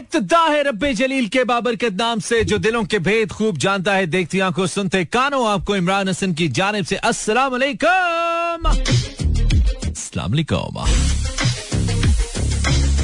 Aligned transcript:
इब्तदा 0.00 0.38
है 0.40 0.62
रब्बे 0.64 0.92
जलील 0.94 1.26
के 1.28 1.42
बाबर 1.44 1.76
के 1.76 1.88
नाम 1.92 2.20
से, 2.24 2.42
जो 2.44 2.58
दिलों 2.58 2.84
के 2.84 2.98
भेद 2.98 3.32
खूब 3.32 3.56
जानता 3.58 3.94
है, 3.94 4.06
देखती 4.06 4.40
आँखों 4.40 4.66
सुनते 4.66 5.04
कानों 5.04 5.46
आपको 5.48 5.76
इमरान 5.76 6.08
हसन 6.08 6.32
की 6.34 6.48
जानब 6.48 6.84
से। 6.84 6.96
अस्सलाम 6.96 7.50
वालेकुम 7.52 8.68
अस्सलाम 9.90 10.30
वालेकुम 10.30 10.84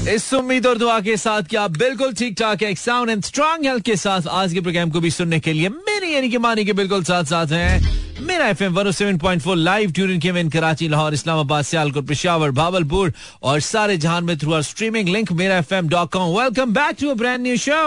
इस 0.09 0.32
उम्मीद 0.35 0.67
और 0.67 0.79
दुआ 0.79 0.98
के 1.01 1.17
साथ 1.17 1.43
कि 1.51 1.56
आप 1.56 1.71
बिल्कुल 1.79 2.12
ठीक 2.14 2.35
ठाक 2.38 2.62
है 2.62 2.74
साउंड 2.74 3.10
एंड 3.10 3.24
स्ट्रॉन्ग 3.24 3.67
हेल्थ 3.67 3.85
के 3.85 3.97
साथ 3.97 4.26
आज 4.40 4.53
के 4.53 4.60
प्रोग्राम 4.60 4.90
को 4.90 5.01
भी 5.01 5.10
सुनने 5.10 5.40
के 5.40 5.53
लिए 5.53 5.69
मेरी 5.69 6.15
यानी 6.15 6.31
कि 6.31 6.38
मानी 6.38 6.65
के 6.65 6.72
बिल्कुल 6.81 7.03
साथ 7.04 7.24
साथ 7.35 7.53
हैं। 7.53 8.06
मेरा 8.27 8.47
F 8.49 8.63
M 8.65 8.72
one 8.74 8.90
seven 8.90 9.19
point 9.19 9.43
four 9.43 9.56
live 9.56 9.93
tune 9.93 10.19
के 10.21 10.29
इन 10.40 10.49
कराची, 10.51 10.88
लाहौर, 10.88 11.15
इस्लामाबाद, 11.15 11.65
सियालकोट, 11.65 12.06
पिशावर 12.06 12.51
भावलपुर 12.53 13.13
और 13.43 13.61
सारे 13.63 13.97
जहान 13.97 14.25
में 14.25 14.37
थ्रू 14.38 14.53
आर 14.53 14.63
स्ट्रीमिंग 14.63 15.08
लिंक 15.08 15.33
मेरा 15.33 15.56
F 15.58 15.75
M 15.75 15.88
dot 15.88 16.12
com 16.12 16.37
welcome 16.39 16.73
back 16.75 16.97
to 17.01 17.15
brand 17.15 17.43
new 17.43 17.57
show 17.59 17.84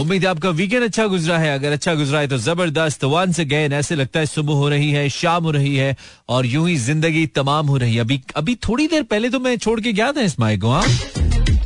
उम्मीद 0.00 0.22
है 0.22 0.28
आपका 0.28 0.50
वीकेंड 0.50 0.84
अच्छा 0.84 1.06
गुजरा 1.06 1.38
है। 1.38 1.52
अगर 1.54 1.72
अच्छा 1.72 1.94
गुजरा 1.94 2.18
है 2.20 2.28
तो 2.28 2.36
ज़बरदस्त। 2.38 3.04
वन 3.04 3.32
से 3.32 3.42
अगेन 3.42 3.72
ऐसे 3.72 3.94
लगता 3.94 4.20
है 4.20 4.26
सुबह 4.26 4.54
हो 4.54 4.68
रही 4.68 4.90
है, 4.90 5.08
शाम 5.08 5.44
हो 5.44 5.50
रही 5.50 5.74
है 5.76 5.96
और 6.28 6.46
यूँ 6.46 6.68
ही 6.68 6.76
ज़िंदगी 6.78 7.26
तमाम 7.36 7.66
हो 7.66 7.76
रही 7.76 7.94
है। 7.94 8.00
अभी 8.00 8.20
अभी 8.36 8.54
थोड़ी 8.68 8.86
देर 8.88 9.02
पहले 9.02 9.30
तो 9.30 9.40
मैं 9.40 9.56
छोड़ 9.58 9.80
के 9.80 9.92
गया 9.92 10.12
था 10.12 10.20
इस 10.20 10.38
माइक 10.40 10.60
को 10.60 10.70
हाँ? 10.70 10.84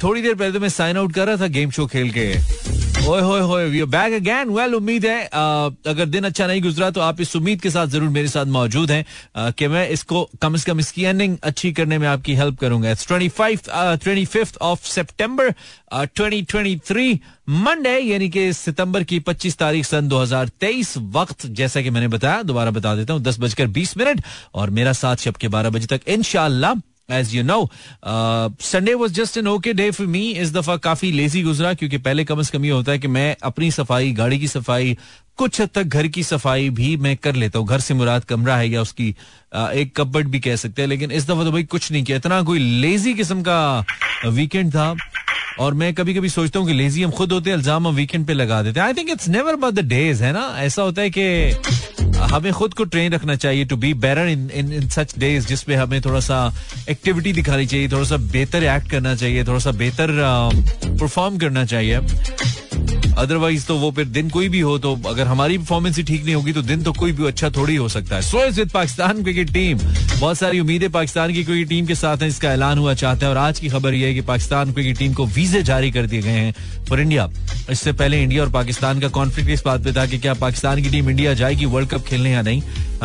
थोड़ी 0.02 0.23
देर 0.23 0.35
पहले 0.35 0.52
तो 0.52 0.60
मैं 0.60 0.69
साइन 0.69 0.97
आउट 0.97 1.13
कर 1.15 1.27
रहा 1.27 1.37
था 1.37 1.47
गेम 1.49 1.71
शो 1.71 1.87
खेल 1.87 2.10
के। 2.10 2.82
बैक 3.02 4.12
अगेन 4.15 4.51
वेल 4.51 4.74
उम्मीद 4.74 5.05
है 5.06 5.24
अगर 5.24 6.06
दिन 6.06 6.24
अच्छा 6.24 6.47
नहीं 6.47 6.62
गुजरा 6.62 6.91
तो 6.91 7.01
आप 7.01 7.20
इस 7.20 7.34
उम्मीद 7.37 7.60
के 7.60 7.70
साथ 7.70 7.87
ज़रूर 7.87 8.09
मेरे 8.09 8.29
साथ 8.29 8.47
मौजूद 8.56 8.91
हैं 8.91 9.52
कि 9.52 9.69
मैं 9.69 9.88
इसको 9.91 10.23
कम 10.43 10.56
से 10.56 10.70
कम 10.70 10.80
इसकी 10.80 11.05
एंडिंग 11.05 11.37
अच्छी 11.43 11.73
करने 11.73 11.98
में 11.98 12.07
आपकी 12.09 12.34
हेल्प 12.34 12.59
करूँगा। 12.60 12.95
Twenty 13.02 13.29
five 13.29 13.60
twenty 14.02 14.24
fifth 14.24 14.57
of 14.62 14.87
September 14.88 15.51
twenty 15.93 16.43
twenty 16.43 16.77
three 16.88 17.20
Monday 17.51 17.98
यानी 17.98 18.29
कि 18.30 18.52
सितंबर 18.52 19.02
की 19.05 19.19
25 19.21 19.59
तारीख 19.59 19.84
सन 19.84 20.09
2023 20.09 20.96
वक्त, 21.12 21.46
जैसा 21.46 21.82
कि 21.82 21.90
मैंने 21.90 22.09
बताया, 22.09 22.43
दोबारा 22.43 22.71
बता 22.71 22.95
देता 22.96 23.12
हूँ, 23.12 23.23
दस 23.23 23.38
बजकर 23.40 23.66
बीस 23.68 23.96
मिनट, 23.99 24.23
और 24.55 24.71
मेरा 24.71 24.93
साथ 24.93 25.16
शब 25.16 25.37
के 25.37 25.49
बारह 25.49 25.71
बजे 25.71 25.96
तक 25.96 26.09
इनशाला 26.09 26.74
as 27.11 27.35
you 27.35 27.43
know 27.43 27.69
Sunday 28.63 28.95
was 28.95 29.13
just 29.13 29.37
an 29.39 29.49
okay 29.49 29.73
day 29.73 29.91
for 29.91 30.07
me 30.07 30.29
इस 30.33 30.53
दफ़ा 30.53 30.77
काफ़ी 30.77 31.13
लेजी 31.13 31.43
गुजरा 31.43 31.73
क्योंकि 31.75 31.99
पहले 31.99 32.25
कम 32.25 32.43
से 32.43 32.59
कम 32.59 32.65
ये 32.65 32.71
होता 32.71 32.93
है 32.93 32.99
कि 32.99 33.09
मैं 33.09 33.35
अपनी 33.43 33.71
सफ़ाई 33.71 34.13
गाड़ी 34.13 34.39
की 34.39 34.49
सफ़ाई 34.49 34.97
कुछ 35.39 35.61
हद 35.61 35.69
तक 35.75 35.83
घर 35.83 36.07
की 36.07 36.23
सफ़ाई 36.23 36.69
भी 36.71 36.97
मैं 36.97 37.17
कर 37.17 37.35
लेता 37.35 37.59
हूँ। 37.59 37.67
घर 37.67 37.80
से 37.80 37.95
मुराद 37.95 38.25
कमरा 38.25 38.57
है 38.57 38.69
या 38.69 38.83
उसकी 38.83 39.15
आ, 39.55 39.71
एक 39.71 39.95
कपट 39.97 40.27
भी 40.27 40.41
कह 40.41 40.57
सकते 40.57 40.83
हैं 40.83 40.89
लेकिन 40.89 41.11
इस 41.11 41.27
दफ़ा 41.27 41.45
तो 41.45 41.53
भाई 41.53 41.63
कुछ 41.65 41.91
नहीं 41.93 42.03
किया। 42.05 42.17
इतना 42.17 42.43
कोई 42.43 42.59
लेजी 42.59 43.15
किस्म 43.15 43.43
का 43.43 43.85
वीकेंड 44.27 44.71
था। 44.71 44.95
और 45.61 45.75
मैं 45.75 45.93
कभी 45.95 46.15
कभी 46.15 46.29
सोचता 46.29 46.59
हूँ 46.59 46.67
कि 46.67 46.75
लेजी 46.75 47.03
हम 47.03 47.11
खुद 47.11 47.33
होते 47.33 47.51
हैं, 47.51 47.57
इल्ज़ाम 47.57 47.89
हम 47.89 47.95
वीकेंड 47.95 48.27
पे 48.27 48.35
लगा 48.35 48.63
देते 48.63 48.81
हैं। 48.81 48.87
I 48.87 48.95
think 48.95 49.11
it's 49.11 49.29
never 49.29 49.53
about 49.53 49.75
the 49.75 49.87
days 49.89 50.23
है 50.25 50.33
ना? 50.33 50.45
ऐसा 50.59 50.83
होता 50.83 51.03
है 51.03 51.11
कि 51.11 51.23
हमें 52.33 52.53
खुद 52.53 52.75
को 52.75 52.85
ट्रेन 52.85 53.13
रखना 53.13 53.35
चाहिए 53.37 53.65
to 53.65 53.77
be 53.77 53.93
better 53.95 54.29
in 54.29 54.51
in 54.55 54.73
in 54.73 54.89
such 54.89 55.15
days 55.19 55.47
जिसपे 55.47 55.75
हमें 55.75 56.01
थोड़ा 56.01 56.21
सा 56.21 56.39
एक्टिविटी 56.91 57.33
दिखानी 57.33 57.67
चाहिए, 57.67 57.89
थोड़ा 57.89 58.05
सा 58.05 58.17
बेहतर 58.17 58.65
एक्ट 58.65 58.91
करना 58.91 59.15
चाहिए, 59.15 59.45
थोड़ा 59.45 59.59
सा 59.59 59.71
बेहतर 59.73 60.09
परफॉर्म 61.01 61.39
करना 61.39 61.65
चाहिए। 61.65 62.01
अदरवाइज़ 63.19 63.66
तो 63.66 63.77
वो 63.77 63.91
फिर 63.91 64.05
दिन 64.06 64.28
कोई 64.31 64.49
भी 64.49 64.61
हो 64.61 64.77
तो 64.78 64.94
अगर 65.06 65.27
हमारी 65.27 65.59
परफॉर्मेंस 65.59 65.97
ही 65.97 66.03
ठीक 66.03 66.25
नहीं 66.25 66.34
होगी 66.34 66.53
तो 66.53 66.62
दिन 66.62 66.83
तो 66.83 66.93
कोई 66.93 67.12
भी 67.12 67.27
अच्छा 67.27 67.50
थोड़ी 67.50 67.77
हो 67.77 67.89
सकता 67.89 68.16
है। 68.16 68.22
So 68.22 68.47
with 68.50 68.71
Pakistan 68.71 69.22
cricket 69.22 69.53
team 69.53 69.78
बहुत 69.78 70.39
सारी 70.39 70.61
उम्मीदें 70.61 70.91
पाकिस्तान 70.91 71.33
की 71.33 71.44
क्रिकेट 71.44 71.69
टीम 71.69 71.87
के 71.87 71.94
साथ 71.94 72.16
हैं, 72.16 72.28
इसका 72.28 72.53
ऐलान 72.53 72.78
हुआ 72.78 72.94
चाहते 72.94 73.25
हैं 73.25 73.31
और 73.33 73.39
आज 73.39 73.59
की 73.59 73.69
खबर 73.69 73.94
यह 73.94 74.06
है 74.06 74.15
कि 74.15 74.21
पाकिस्तान 74.22 74.72
क्रिकेट 74.72 74.99
टीम 74.99 75.15
को 75.15 75.27
वीजे 75.27 75.62
जारी 75.62 75.91
कर 75.91 76.06
दिए 76.06 76.22
गए 76.22 76.31
हैं 76.31 76.84
फॉर 76.89 77.00
इंडिया 77.00 77.28
इससे 77.71 77.93
पहले 77.93 78.22
इंडिया 78.22 78.43
और 78.43 78.50
पाकिस्तान 78.53 79.00
का 79.00 79.09
कॉन्फ्लिक्ट 79.11 79.50
इस 79.50 79.62
बात 79.67 79.84
पे 79.84 79.93
था 79.93 80.06
कि 80.06 80.19
क्या 80.19 80.34
पाकिस्तान 80.34 80.83
की 80.83 80.91
टीम 80.91 81.11
इंडिया 81.11 81.34
जाएगी 81.34 81.67
वर्ल्ड 81.67 81.91
कप 81.91 82.05
खेलने 82.06 82.33
या 82.33 82.43
नहीं? 82.43 82.62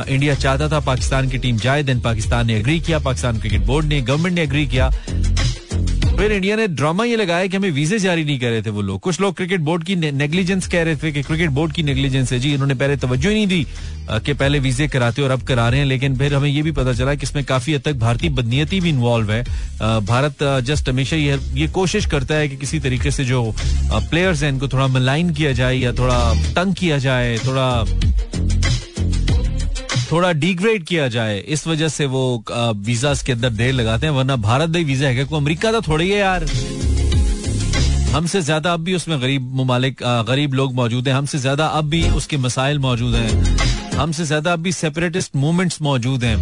इंडिया 0.08 0.34
चाहता 0.36 0.70
था 0.70 0.80
पाकिस्तान 0.86 1.30
की 1.30 1.38
टीम 1.38 1.58
जाए 1.58 1.84
देन 1.84 2.00
पाकिस्तान 2.02 2.48
ने 2.48 2.56
एग्री 2.56 2.80
किया 2.80 3.00
पाकिस्तान 3.00 3.40
क्रिकेट 3.40 3.62
बोर्ड 3.62 3.86
ने 3.86 4.02
गवर्नमेंट 4.02 4.36
ने 4.36 4.44
एग्री 4.44 4.66
किया। 4.68 4.92
फिर 6.10 6.32
इंडिया 6.32 6.56
ने 6.56 6.68
ड्रामा 6.68 7.04
ये 7.06 7.16
लगाया 7.16 7.48
कि 7.48 7.58
हमें 7.58 7.70
वीजे 7.72 7.98
जारी 8.00 8.24
नहीं 8.26 8.40
कर 8.40 8.50
रहे 8.50 8.62
थे 8.62 8.70
वो 8.70 8.82
लोग। 8.82 9.00
कुछ 9.02 9.20
लोग 9.22 9.36
क्रिकेट 9.36 9.62
बोर्ड 9.62 9.84
की 9.84 9.96
नेग्लिजेंस 9.96 10.68
कह 10.68 10.84
रहे 10.84 10.96
थे 10.96 11.12
कि 11.12 11.22
क्रिकेट 11.24 11.50
बोर्ड 11.50 11.74
की 11.74 11.84
नेग्लिजेंस 11.84 12.32
है। 12.34 12.40
जी, 12.40 12.54
इन्होंने 12.54 12.74
पहले 12.74 12.96
तवज्जो 12.98 13.30
ही 13.30 13.36
नहीं 13.36 13.48
दी 13.48 13.66
कि 14.26 14.34
पहले 14.34 14.60
वीजे 14.60 14.88
कराते 14.88 15.22
और 15.22 15.32
अब 15.32 15.42
करा 15.42 15.68
रहे 15.70 15.80
हैं, 15.80 15.88
लेकिन 15.88 16.16
फिर 16.18 16.34
हमें 16.34 16.50
ये 16.50 16.62
भी 16.62 16.72
पता 16.72 16.94
चला 16.94 17.16
कि 17.16 17.24
इसमें 17.24 17.44
काफ़ी 17.46 17.74
हद 17.74 17.82
तक 17.82 17.94
भारतीय 18.00 18.30
बदनीयती 18.32 18.80
भी 18.82 18.90
इन्वॉल्व 18.90 19.32
है। 19.32 19.44
भारत 20.06 20.44
जस्ट 20.66 20.90
हमेशा 20.90 21.16
ये 21.16 21.40
ये 21.54 21.68
कोशिश 21.70 22.06
करता 22.06 22.36
है 22.36 22.48
कि 22.50 22.58
किसी 22.58 22.80
तरीके 22.80 23.12
से 23.12 23.26
जो 23.26 23.44
प्लेयर्स 23.94 24.44
हैं, 24.44 24.52
इनको 24.52 24.68
थोड़ा 24.68 24.88
मलाइन 24.90 25.34
किया 25.34 25.52
जाए 25.54 25.76
या 25.76 25.92
थोड़ा 25.94 26.34
तंग 26.54 26.74
किया 26.76 26.98
जाए, 26.98 27.38
थोड़ा 27.38 27.68
थोड़ा 30.12 30.32
डिग्रेड 30.34 30.84
किया 30.86 31.08
जाए, 31.08 31.40
इस 31.40 31.66
वजह 31.68 31.88
से 31.90 32.06
वो 32.08 32.44
वीज़ा 32.50 33.14
के 33.26 33.32
अंदर 33.32 33.50
देर 33.52 33.74
लगाते 33.74 34.06
हैं, 34.06 34.14
वरना 34.14 34.36
भारत 34.44 34.70
भाई 34.70 34.84
वीज़ा 34.84 35.08
है 35.08 35.26
को 35.26 35.38
अमेरिका 35.38 35.72
तो 35.72 35.82
थोड़ी 35.82 36.10
है 36.10 36.18
यार। 36.18 36.46
हमसे 38.14 38.42
ज़्यादा 38.42 38.74
अब 38.74 38.84
भी 38.84 38.94
उसमें 38.96 39.22
गरीब 39.22 39.52
ममालिक 39.56 40.04
गरीब 40.28 40.54
लोग 40.54 40.74
मौजूद 40.76 41.08
हैं। 41.08 41.16
हमसे 41.16 41.38
ज़्यादा 41.40 41.66
अब 41.80 41.90
भी 41.90 42.02
उसके 42.12 42.38
मसाइल 42.38 42.80
मौजूद 42.80 43.16
हैं। 43.16 43.56
हमसे 43.96 44.26
ज़्यादा 44.26 44.54
अब 44.54 44.60
भी 44.60 44.72
सेपरेटिस्ट 44.72 45.36
मूवमेंट्स 45.36 45.82
मौजूद 45.82 46.24
हैं। 46.24 46.38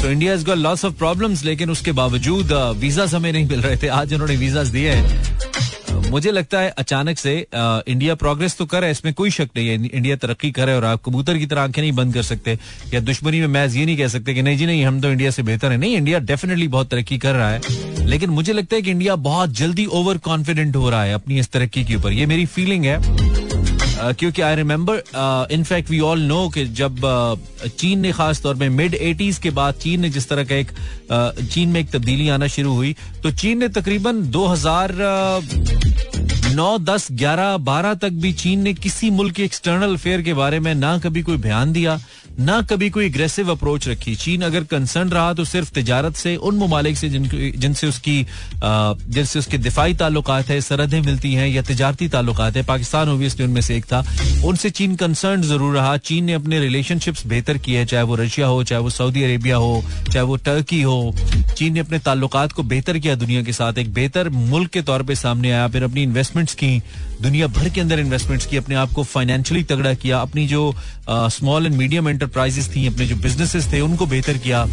So 0.00 0.10
India 0.10 0.34
is 0.34 0.44
got 0.46 0.58
lots 0.58 0.84
of 0.84 0.94
problems 0.94 1.44
लेकिन 1.44 1.70
उसके 1.70 1.92
बावजूद 1.92 2.52
वीज़ा 2.78 3.06
हमें 3.16 3.32
नहीं 3.32 3.46
मिल 3.48 3.60
रहे 3.62 3.76
थे। 3.76 3.88
आज 3.94 4.14
उन्होंने 4.14 4.36
वीज़ा 4.36 4.62
दिए 4.70 4.90
हैं। 4.90 5.67
मुझे 5.92 6.30
लगता 6.30 6.60
है 6.60 6.68
अचानक 6.68 7.18
से 7.18 7.46
आ, 7.54 7.80
इंडिया 7.88 8.14
प्रोग्रेस 8.14 8.56
तो 8.56 8.66
करे 8.66 8.90
इसमें 8.90 9.14
कोई 9.14 9.30
शक 9.30 9.48
नहीं 9.56 9.68
है। 9.68 9.86
इंडिया 9.86 10.16
तरक्की 10.16 10.50
करे 10.50 10.74
और 10.74 10.84
आप 10.84 11.02
कबूतर 11.04 11.38
की 11.38 11.46
तरह 11.46 11.62
आँखें 11.62 11.82
नहीं 11.82 11.92
बंद 11.92 12.14
कर 12.14 12.22
सकते। 12.22 12.58
या 12.94 13.00
दुश्मनी 13.00 13.40
में 13.40 13.46
मैज 13.46 13.76
ये 13.76 13.86
नहीं 13.86 13.96
कह 13.96 14.08
सकते 14.08 14.34
कि 14.34 14.42
नहीं 14.42 14.58
जी 14.58 14.66
नहीं 14.66 14.84
हम 14.84 15.00
तो 15.00 15.10
इंडिया 15.10 15.30
से 15.30 15.42
बेहतर 15.42 15.72
है। 15.72 15.78
नहीं 15.78 15.96
इंडिया 15.96 16.18
डेफिनेटली 16.18 16.68
बहुत 16.68 16.90
तरक्की 16.90 17.18
कर 17.18 17.34
रहा 17.34 17.50
है। 17.50 17.60
लेकिन 18.06 18.30
मुझे 18.30 18.52
लगता 18.52 18.76
है 18.76 18.82
कि 18.82 18.90
इंडिया 18.90 19.16
बहुत 19.16 19.50
जल्दी 19.50 19.86
ओवर 19.86 20.18
कॉन्फिडेंट 20.18 20.76
हो 20.76 20.90
रहा 20.90 21.02
है 21.04 21.14
अपनी 21.14 21.38
इस 21.38 21.48
तरक्की 21.48 21.84
के 21.84 21.94
ऊपर। 21.94 22.12
ये 22.12 22.26
मेरी 22.26 22.46
फीलिंग 22.46 22.84
है। 22.84 23.47
क्योंकि 24.00 24.42
I 24.42 24.54
remember 24.56 25.48
in fact 25.52 25.90
we 25.90 26.00
all 26.08 26.20
know 26.22 26.48
कि 26.54 26.64
जब 26.80 27.00
चीन 27.78 28.00
ने 28.00 28.12
खास 28.12 28.42
तौर 28.42 28.54
में 28.54 28.68
मिड 28.70 28.94
एटीज 28.94 29.38
के 29.46 29.50
बाद 29.58 29.74
चीन 29.82 30.00
ने 30.00 30.10
जिस 30.10 30.28
तरह 30.28 30.44
का 30.44 30.54
एक 30.54 30.70
चीन 31.52 31.68
में 31.68 31.80
एक 31.80 31.90
तब्दीली 31.90 32.28
आना 32.28 32.46
शुरू 32.56 32.74
हुई 32.74 32.94
तो 33.22 33.30
चीन 33.32 33.58
ने 33.58 33.68
तकरीबन 33.80 34.22
2000 34.32 36.37
नौ, 36.48 36.78
दस, 36.78 37.06
ग्यारह, 37.12 37.56
बारह 37.58 37.94
तक 37.94 38.10
भी 38.12 38.32
चीन 38.34 38.60
ने 38.60 38.72
किसी 38.74 39.10
मुल्क 39.10 39.34
के 39.34 39.44
एक्सटर्नल 39.44 39.94
अफेयर 39.94 40.22
के 40.22 40.34
बारे 40.34 40.60
में 40.60 40.74
ना 40.74 40.96
कभी 40.98 41.22
कोई 41.22 41.36
बयान 41.38 41.72
दिया, 41.72 41.98
ना 42.40 42.60
कभी 42.62 42.88
कोई 42.90 43.08
अग्रेसिव 43.10 43.50
अप्रोच 43.50 43.88
रखी। 43.88 44.14
चीन 44.14 44.42
अगर 44.42 44.64
कंसर्न 44.64 45.08
रहा 45.10 45.32
तो 45.34 45.44
सिर्फ़ 45.44 45.72
तजारत 45.74 46.16
से, 46.16 46.34
उन 46.36 46.58
ममालिक 46.58 46.96
से 46.98 47.08
जिनसे 47.08 47.86
उसकी 47.86 48.26
जिनसे 48.62 49.38
उसके 49.38 49.58
दिफाई 49.58 49.94
ताल्लुक 49.94 50.30
है, 50.30 50.60
सरहदें 50.60 51.00
मिलती 51.02 51.32
हैं 51.34 51.48
या 51.48 51.62
तजारती 51.62 52.08
ताल्लुक 52.08 52.40
है, 52.40 52.62
पाकिस्तान 52.62 53.08
ओबियसली 53.08 53.44
उनमें 53.44 53.60
से 53.60 53.76
एक 53.76 53.84
था। 53.84 54.04
उनसे 54.44 54.70
चीन 54.70 54.94
कंसर्न 54.96 55.42
ज़रूर 55.42 55.74
रहा। 55.76 55.96
चीन 55.98 56.24
ने 56.24 56.32
अपने 56.32 56.60
रिलेशनशिप्स 56.60 57.26
बेहतर 57.26 57.58
किए 57.58 57.84
चाहे 57.84 58.02
वो 58.02 58.14
रशिया 58.14 58.46
हो, 58.46 58.62
चाहे 58.64 58.82
वो 58.82 58.90
सऊदी 58.90 59.22
अरेबिया 59.22 59.56
हो, 59.56 59.82
चाहे 60.12 60.22
वो 60.22 60.36
टर्की 60.38 60.82
हो। 60.82 61.14
चीन 61.56 61.74
ने 61.74 61.80
अपने 61.80 61.98
ताल्लुक 61.98 62.36
को 62.56 62.62
बेहतर 62.64 62.98
किया 62.98 63.14
दुनिया 63.16 63.42
के 63.42 63.52
साथ। 63.52 63.78
एक 63.78 63.92
बेहतर 63.94 64.28
मुल्क 64.28 64.70
के 64.70 64.82
तौर 64.82 65.02
पर 65.02 65.14
सामने 65.16 65.50
आया, 65.50 65.68
फिर 65.68 65.82
अपनी 65.82 66.06
इन्वेस्टमेंट्स 66.38 66.54
की 66.54 67.22
दुनिया 67.22 67.46
भर 67.46 67.68
के 67.68 67.80
अंदर 67.80 67.98
इन्वेस्टमेंट्स 67.98 68.46
की 68.46 68.56
अपने 68.56 68.74
आप 68.74 68.92
को 68.92 69.02
फाइनेंशियली 69.04 69.64
तगड़ा 69.64 69.94
किया 69.94 70.18
अपनी 70.20 70.46
जो 70.46 70.72
स्मॉल 71.10 71.66
एंड 71.66 71.74
मीडियम 71.74 72.08
एंटरप्राइजेस 72.08 72.68
थी 72.76 72.86
अपने 72.86 73.06
जो 73.06 73.16
बिजनेसेस 73.16 73.72
थे 73.72 73.80
उनको 73.80 74.06
बेहतर 74.06 74.38
किया। 74.38 74.64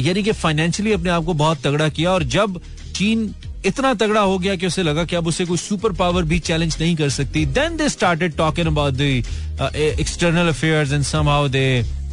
यानी 0.00 0.22
कि 0.22 0.32
फाइनेंशियली 0.32 0.92
अपने 0.92 1.10
आप 1.10 1.24
को 1.24 1.34
बहुत 1.34 1.62
तगड़ा 1.66 1.88
किया 1.88 2.10
और 2.10 2.22
जब 2.36 2.60
चीन 2.96 3.34
इतना 3.66 3.92
तगड़ा 3.94 4.20
हो 4.20 4.38
गया 4.38 4.54
कि 4.56 4.66
उसे 4.66 4.82
लगा 4.82 5.04
कि 5.04 5.16
अब 5.16 5.26
उसे 5.26 5.44
कोई 5.44 5.56
सुपर 5.56 5.92
पावर 5.98 6.22
भी 6.30 6.38
चैलेंज 6.38 6.76
नहीं 6.80 6.96
कर 6.96 7.08
सकती 7.10 7.44
then 7.58 7.76
they 7.76 7.88
started 7.88 8.36
talking 8.36 8.66
about 8.66 8.94
the 8.94 9.00
external 10.00 10.48
affairs 10.48 10.92
and 10.92 11.02
somehow 11.02 11.48
they 11.48 11.82
uh, 11.82 12.03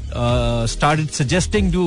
started 0.68 1.13
suggesting 1.13 1.72
to 1.72 1.84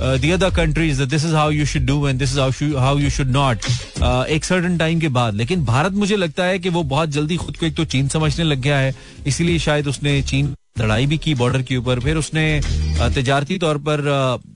uh, 0.00 0.16
the 0.18 0.32
other 0.32 0.50
countries 0.50 0.98
that 0.98 1.10
this 1.10 1.24
is 1.24 1.32
how 1.32 1.48
you 1.48 1.64
should 1.64 1.86
do 1.86 2.06
and 2.06 2.18
this 2.18 2.32
is 2.32 2.38
how, 2.38 2.50
should, 2.50 2.74
how 2.74 2.96
you 2.96 3.10
should 3.10 3.30
not 3.30 3.66
uh, 4.02 4.24
एक 4.26 4.44
certain 4.44 4.78
time 4.78 5.00
के 5.00 5.08
बाद. 5.08 5.34
लेकिन 5.34 5.64
भारत 5.64 5.92
मुझे 5.94 6.16
लगता 6.16 6.44
है 6.44 6.58
कि 6.58 6.68
वो 6.68 6.82
बहुत 6.94 7.08
जल्दी 7.10 7.36
खुद 7.36 7.56
को 7.56 7.66
एक 7.66 7.76
तो 7.76 7.84
चीन 7.84 8.08
समझने 8.08 8.44
लग 8.44 8.60
गया 8.60 8.78
है. 8.78 8.94
इसीलिए 9.26 9.58
शायद 9.58 9.88
उसने 9.88 10.20
चीन 10.22 10.54
लड़ाई 10.78 11.06
भी 11.06 11.18
की 11.18 11.34
बॉर्डर 11.34 11.62
के 11.62 11.76
ऊपर. 11.76 12.00
फिर 12.00 12.16
उसने 12.16 12.60
तजारती 13.14 13.58
तौर 13.58 13.78
पर 13.88 14.08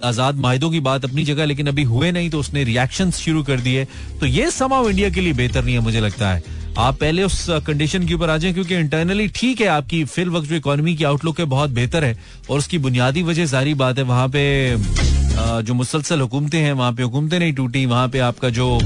आज़ाद 0.04 0.36
माहिदों 0.40 0.70
की 0.70 0.80
बात 0.80 1.04
अपनी 1.04 1.24
जगह 1.24 1.44
लेकिन 1.44 1.66
अभी 1.66 1.82
हुए 1.82 2.10
नहीं 2.12 2.30
तो 2.30 2.40
उसने 2.40 2.64
रिएक्शन 2.64 3.10
शुरू 3.10 3.42
कर 3.42 3.60
दिए. 3.60 3.84
तो 4.20 4.26
ये 4.26 4.50
समाव 4.50 4.90
इंडिया 4.90 5.10
के 5.10 5.20
लिए 5.20 5.32
बेहतर 5.32 5.64
नहीं 5.64 5.74
है 5.74 5.80
मुझे 5.80 6.00
लगता 6.00 6.32
है. 6.32 6.60
आप 6.78 6.98
पहले 6.98 7.22
उस 7.22 7.46
कंडीशन 7.66 8.06
के 8.06 8.14
ऊपर 8.14 8.30
आ 8.30 8.36
जाए, 8.36 8.52
क्योंकि 8.52 8.74
इंटरनली 8.74 9.26
ठीक 9.28 9.60
है 9.60 9.66
आपकी 9.68 10.04
फिल 10.04 10.30
वक्त 10.30 10.48
जो 10.48 10.56
इकोनॉमी 10.56 10.94
की 10.96 11.04
आउटलुक 11.04 11.40
है 11.40 11.44
बहुत 11.46 11.70
बेहतर 11.70 12.04
है, 12.04 12.16
और 12.50 12.58
उसकी 12.58 12.78
बुनियादी 12.78 13.22
वजह 13.22 13.46
सारी 13.46 13.74
बात 13.74 13.98
है, 13.98 14.04
वहाँ 14.04 14.28
पे 14.28 14.76
जो 15.62 15.74
मुसलसल 15.74 16.20
हुकूमतें 16.20 16.58
हैं, 16.58 16.72
वहाँ 16.72 16.92
पे 16.92 17.02
हुकूमतें 17.02 17.38
नहीं 17.38 17.52
टूटी, 17.52 17.84
वहाँ 17.86 18.08
पे 18.08 18.18
आपका 18.20 18.50
जो 18.50 18.78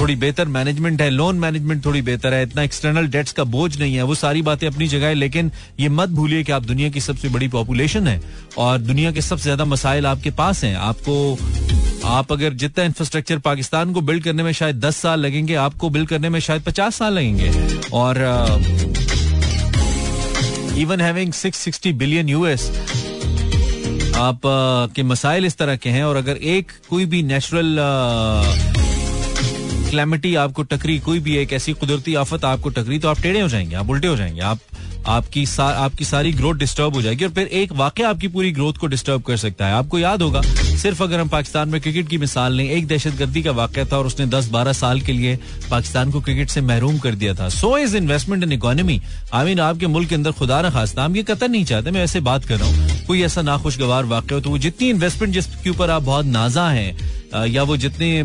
थोड़ी 0.00 0.14
बेहतर 0.16 0.48
मैनेजमेंट 0.48 1.02
है 1.02 1.08
लोन 1.10 1.38
मैनेजमेंट 1.38 1.84
थोड़ी 1.84 2.02
बेहतर 2.02 2.34
है, 2.34 2.42
इतना 2.42 2.62
एक्सटर्नल 2.62 3.06
डेट्स 3.08 3.32
का 3.32 3.44
बोझ 3.46 3.76
नहीं 3.78 3.94
है, 3.94 4.02
वो 4.02 4.14
सारी 4.14 4.42
बातें 4.42 4.66
अपनी 4.66 4.86
जगह 4.88 5.06
है, 5.06 5.14
लेकिन 5.14 5.50
ये 5.80 5.88
मत 5.90 6.08
भूलिए 6.10 6.42
कि 6.44 6.52
आप 6.52 6.64
दुनिया 6.64 6.88
की 6.90 7.00
सबसे 7.00 7.28
बड़ी 7.28 7.48
पॉपुलेशन 7.48 8.08
है, 8.08 8.20
और 8.58 8.78
दुनिया 8.78 9.12
के 9.12 9.20
सबसे 9.20 9.42
ज़्यादा 9.42 9.64
मसाइल 9.64 10.06
आपके 10.06 10.30
पास 10.32 10.64
हैं, 10.64 10.74
आपको 10.76 11.36
आप 12.04 12.32
अगर 12.32 12.52
जितना 12.52 12.84
इंफ्रास्ट्रक्चर 12.84 13.38
पाकिस्तान 13.38 13.92
को 13.92 14.00
बिल्ड 14.00 14.24
करने 14.24 14.42
में 14.42 14.52
शायद 14.52 14.80
दस 14.80 14.96
साल 14.96 15.20
लगेंगे 15.20 15.54
आपको 15.54 15.90
बिल्ड 15.90 16.08
करने 16.08 16.28
में 16.28 16.40
शायद 16.40 16.62
पचास 16.62 16.96
साल 16.96 17.12
लगेंगे। 17.12 17.50
और 17.92 18.18
even 20.78 21.00
having 21.00 21.32
six 21.32 21.58
sixty 21.58 21.92
billion 21.92 22.28
US 22.28 22.70
आप 24.16 24.36
uh, 24.36 24.94
के 24.94 25.02
मसाइल 25.02 25.46
इस 25.46 25.56
तरह 25.56 25.76
के 25.76 25.90
हैं 25.90 26.04
और 26.04 26.16
अगर 26.16 26.36
एक 26.36 26.72
कोई 26.90 27.04
भी 27.06 27.22
नेचुरल 27.22 27.76
क्लैमिटी 29.90 30.34
आपको 30.34 30.62
टकरी 30.62 30.98
कोई 30.98 31.18
भी 31.18 31.36
एक 31.36 31.52
ऐसी 31.52 31.72
कुदरती 31.72 32.14
आफत 32.14 32.44
आपको 32.44 32.68
टकरी 32.68 32.98
तो 32.98 33.08
आप 33.08 33.20
टेढ़े 33.20 33.40
हो 33.40 33.48
जाएँगे 33.48 33.76
आप 33.76 33.90
उल्टे 33.90 34.06
हो 34.06 34.16
जाएँगे। 34.16 34.40
आप 34.40 34.58
आपकी 35.06 35.44
सा, 35.46 35.64
आपकी 35.64 36.04
सारी 36.04 36.32
ग्रोथ 36.32 36.54
डिस्टर्ब 36.54 36.94
हो 36.94 37.02
जाएगी 37.02 37.24
और 37.24 37.30
फिर 37.30 37.46
एक 37.46 37.72
वाक्य 37.74 38.02
आपकी 38.02 38.28
पूरी 38.28 38.50
ग्रोथ 38.52 38.74
को 38.74 38.86
डिस्टर्ब 38.86 39.22
कर 39.22 39.36
सकता 39.36 39.66
है। 39.66 39.74
आपको 39.74 39.98
याद 39.98 40.22
होगा 40.22 40.40
सिर्फ़ 40.42 41.02
अगर 41.02 41.20
हम 41.20 41.28
पाकिस्तान 41.28 41.68
में 41.68 41.80
क्रिकेट 41.80 42.08
की 42.08 42.18
मिसाल 42.18 42.52
लें 42.52 42.64
एक 42.66 42.86
दहशतगर्दी 42.86 43.42
का 43.42 43.50
वाक्य 43.52 43.84
था 43.84 43.98
और 43.98 44.06
उसने 44.06 44.26
10-12 44.28 44.72
साल 44.72 45.00
के 45.00 45.12
लिए 45.12 45.36
पाकिस्तान 45.70 46.10
को 46.10 46.20
क्रिकेट 46.20 46.50
से 46.50 46.60
महरूम 46.60 46.98
कर 46.98 47.14
दिया 47.14 47.34
था। 47.34 47.48
So 47.50 47.76
is 47.78 47.96
investment 47.96 48.42
in 48.42 48.52
economy 48.52 49.00
I 49.34 49.44
mean 49.44 49.60
आपके 49.60 49.86
मुल्क 49.86 50.08
के 50.08 50.14
अंदर 50.14 50.32
खुदा 50.32 50.60
न 50.62 50.70
खास्ता 50.70 51.04
हम 51.04 51.16
ये 51.16 51.22
कतर 51.22 51.48
नहीं 51.48 51.64
चाहते 51.64 51.90
मैं 51.90 52.02
ऐसे 52.04 52.20
बात 52.22 52.44
कर 52.44 52.58
रहा 52.58 52.68
हूँ। 52.68 53.06
कोई 53.06 53.22
ऐसा 53.22 53.42
नाखुशगवार 53.42 54.04
वाक्य 54.06 54.34
हो 54.34 54.40
तो 54.40 54.50
वो 54.50 54.58
जितनी 54.58 54.88
इन्वेस्टमेंट 54.90 55.34
जिसके 55.34 55.70
ऊपर 55.70 55.90
आप 55.90 56.02
बहुत 56.02 56.26
नाजा 56.26 56.68
हैं 56.68 57.46
या 57.46 57.62
वो 57.62 57.76
जितने 57.76 58.16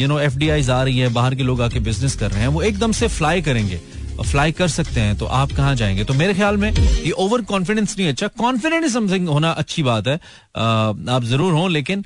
यू 0.00 0.08
नो 0.08 0.18
एफ़ 0.20 0.70
आ 0.70 0.82
रही 0.82 0.98
है 0.98 1.08
बाहर 1.08 1.34
के 1.34 1.42
लोग 1.42 1.60
आके 1.62 1.80
बिज़नेस 1.80 2.16
कर 2.16 2.30
रहे 2.30 2.40
हैं 2.40 2.48
वो 2.48 2.62
एकदम 2.62 2.92
से 2.92 3.08
फ्लाई 3.08 3.42
करेंगे। 3.42 3.80
फ्लाई 4.20 4.52
कर 4.52 4.68
सकते 4.68 5.00
हैं 5.00 5.16
तो 5.18 5.26
आप 5.26 5.52
कहाँ 5.52 5.74
जाएँगे? 5.76 6.04
तो 6.04 6.14
मेरे 6.14 6.34
ख्याल 6.34 6.56
में 6.56 6.70
ये 6.72 7.10
ओवर 7.10 7.42
कॉन्फिडेंस 7.42 7.96
नहीं 7.98 8.08
अच्छा 8.08 8.26
कॉन्फिडेंट 8.40 8.86
समथिंग 8.90 9.28
होना 9.28 9.50
अच्छी 9.52 9.82
बात 9.82 10.06
है। 10.08 10.14
आप 10.14 11.24
ज़रूर 11.24 11.52
हो 11.52 11.66
लेकिन 11.68 12.04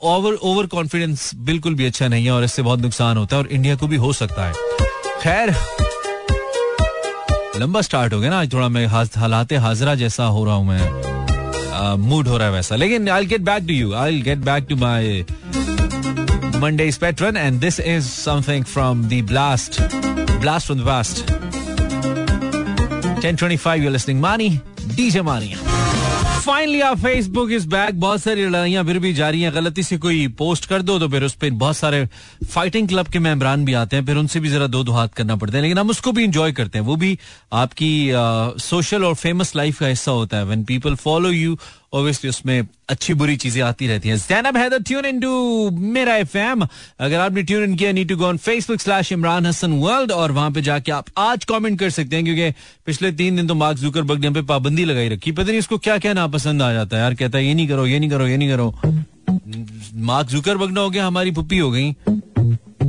ओवर 0.00 0.34
ओवर 0.34 0.66
कॉन्फिडेंस 0.66 1.30
बिल्कुल 1.48 1.74
भी 1.74 1.86
अच्छा 1.86 2.08
नहीं 2.08 2.24
है 2.24 2.32
और 2.32 2.44
इससे 2.44 2.62
बहुत 2.62 2.80
नुकसान 2.80 3.16
होता 3.16 3.36
है 3.36 3.42
और 3.42 3.48
इंडिया 3.48 3.76
को 3.76 3.86
भी 3.86 3.96
हो 3.96 4.12
सकता 4.12 4.46
है। 4.46 4.52
खैर 5.22 5.54
लंबा 7.60 7.80
स्टार्ट 7.80 8.12
हो 8.14 8.20
गया 8.20 8.30
ना। 8.30 8.40
आज 8.40 8.52
थोड़ा 8.52 8.68
मैं 8.68 8.86
हालात 8.86 9.52
हाजरा 9.62 9.94
जैसा 9.94 10.24
हो 10.26 10.44
रहा 10.44 10.54
हूँ 10.54 10.66
मैं। 10.68 11.96
मूड 11.98 12.28
हो 12.28 12.36
रहा 12.36 12.46
है 12.46 12.52
वैसा। 12.52 12.76
लेकिन 12.76 13.08
I 13.08 13.26
get 13.26 13.40
back 13.40 13.66
to 13.66 13.74
you 13.74 13.92
I 13.94 14.20
get 14.22 14.38
back 14.38 14.66
to 14.68 14.76
my 14.76 15.24
Petron, 17.02 17.36
and 17.42 17.62
this 17.62 17.78
is 17.90 18.08
something 18.14 18.64
from 18.72 19.08
the 19.08 19.22
Blast. 19.32 20.09
Blast 20.40 20.66
from 20.66 20.78
the 20.78 20.84
Past. 20.84 21.28
1025, 23.20 23.82
you're 23.82 23.90
listening. 23.92 24.20
Mani, 24.20 24.50
DJ 24.96 25.24
Mani. 25.24 25.54
Finally 26.44 26.80
आप 26.80 26.98
फेसबुक 26.98 27.50
इज़ 27.52 27.66
बैक 27.68 27.98
बहुत 28.00 28.20
सारी 28.20 28.44
लड़ाइयाँ 28.48 28.84
फिर 28.84 28.98
भी 28.98 29.12
जारी 29.14 29.40
हैं 29.42 29.54
गलती 29.54 29.82
से 29.82 29.96
कोई 29.98 30.26
पोस्ट 30.38 30.66
कर 30.66 30.82
दो 30.82 30.98
तो 30.98 31.08
फिर 31.08 31.24
उस 31.24 31.34
पर 31.42 31.50
बहुत 31.62 31.76
सारे 31.76 32.04
फाइटिंग 32.52 32.88
क्लब 32.88 33.06
के 33.12 33.18
मेम्बरान 33.18 33.64
भी 33.64 33.72
आते 33.80 33.96
हैं 33.96 34.04
फिर 34.06 34.16
उनसे 34.16 34.40
भी 34.40 34.48
जरा 34.48 34.66
दो 34.66 34.82
दो 34.84 34.92
हाथ 34.92 35.08
करना 35.16 35.36
पड़ता 35.36 35.56
है 35.56 35.62
लेकिन 35.62 35.78
हम 35.78 35.90
उसको 35.90 36.12
भी 36.12 36.24
इंजॉय 36.24 36.52
करते 36.52 36.78
हैं 36.78 36.84
वो 36.86 36.96
भी 36.96 37.18
आपकी 37.62 37.90
सोशल 38.64 39.04
और 39.04 39.14
फ़ेमस 39.14 39.54
लाइफ 39.56 39.78
का 39.80 39.86
हिस्सा 39.86 40.12
होता 40.12 40.36
है 40.36 40.44
when 40.44 40.64
people 40.64 40.94
follow 41.04 41.30
you 41.30 41.56
obviously 41.92 42.30
उसमें 42.30 42.62
अच्छी 42.88 43.14
बुरी 43.14 43.36
चीज़ें 43.36 43.62
आती 43.62 43.86
रहती 43.86 44.08
हैं। 44.08 44.16
Zainab 44.18 44.56
Haider 44.56 44.82
tune 44.82 45.04
in 45.04 45.20
to 45.20 45.70
मेरा 45.70 46.16
एफएम 46.16 46.62
अगर 46.62 47.16
आपने 47.16 47.42
ट्यून 47.42 47.62
इन 47.64 47.74
किया 47.76 47.92
need 47.92 48.08
to 48.08 48.16
go 48.16 48.26
on 48.26 48.36
Facebook 48.38 48.80
slash 48.80 49.12
Imran 49.12 49.46
Hassan 49.46 49.72
world 49.80 50.12
और 50.12 50.32
वहाँ 50.32 50.50
पे 50.50 50.62
जाके 50.62 50.92
आप 50.92 51.06
आज 51.18 51.44
कमेंट 51.44 51.78
कर 51.80 51.90
सकते 51.90 52.16
हैं, 52.16 52.24
क्योंकि 52.24 52.50
पिछले 52.86 53.12
तीन 53.12 53.36
दिन 53.36 53.46
तो 53.46 53.54
मार्क 53.54 53.78
जुकरबर्ग 53.78 54.24
ने 54.24 54.30
पे 54.30 54.42
पाबंदी 54.44 54.84
लगाई 54.84 55.08
रखी। 55.08 55.32
पता 55.32 55.48
नहीं 55.48 55.58
इसको 55.58 55.78
क्या 55.78 55.98
क्या 55.98 56.12
नापसंद 56.12 56.62
आ 56.62 56.72
जाता 56.72 56.96
है 56.96 57.02
यार, 57.02 57.14
कहता 57.14 57.38
है, 57.38 57.44
ये 57.46 57.54
नहीं 57.54 57.68
करो, 57.68 57.86
ये 57.86 57.98
नहीं 57.98 58.10
करो, 58.10 58.26
ये 58.26 58.36
नहीं 58.36 58.50
करो। 58.50 58.74
मार्क 60.02 60.28
जुकरबर्ग 60.28 60.72
ना 60.72 60.80
हो 60.80 60.90
गया, 60.90 61.06
हमारी 61.06 61.30
पुप्पी 61.30 61.58
हो 61.58 61.70
गई। 61.70 61.94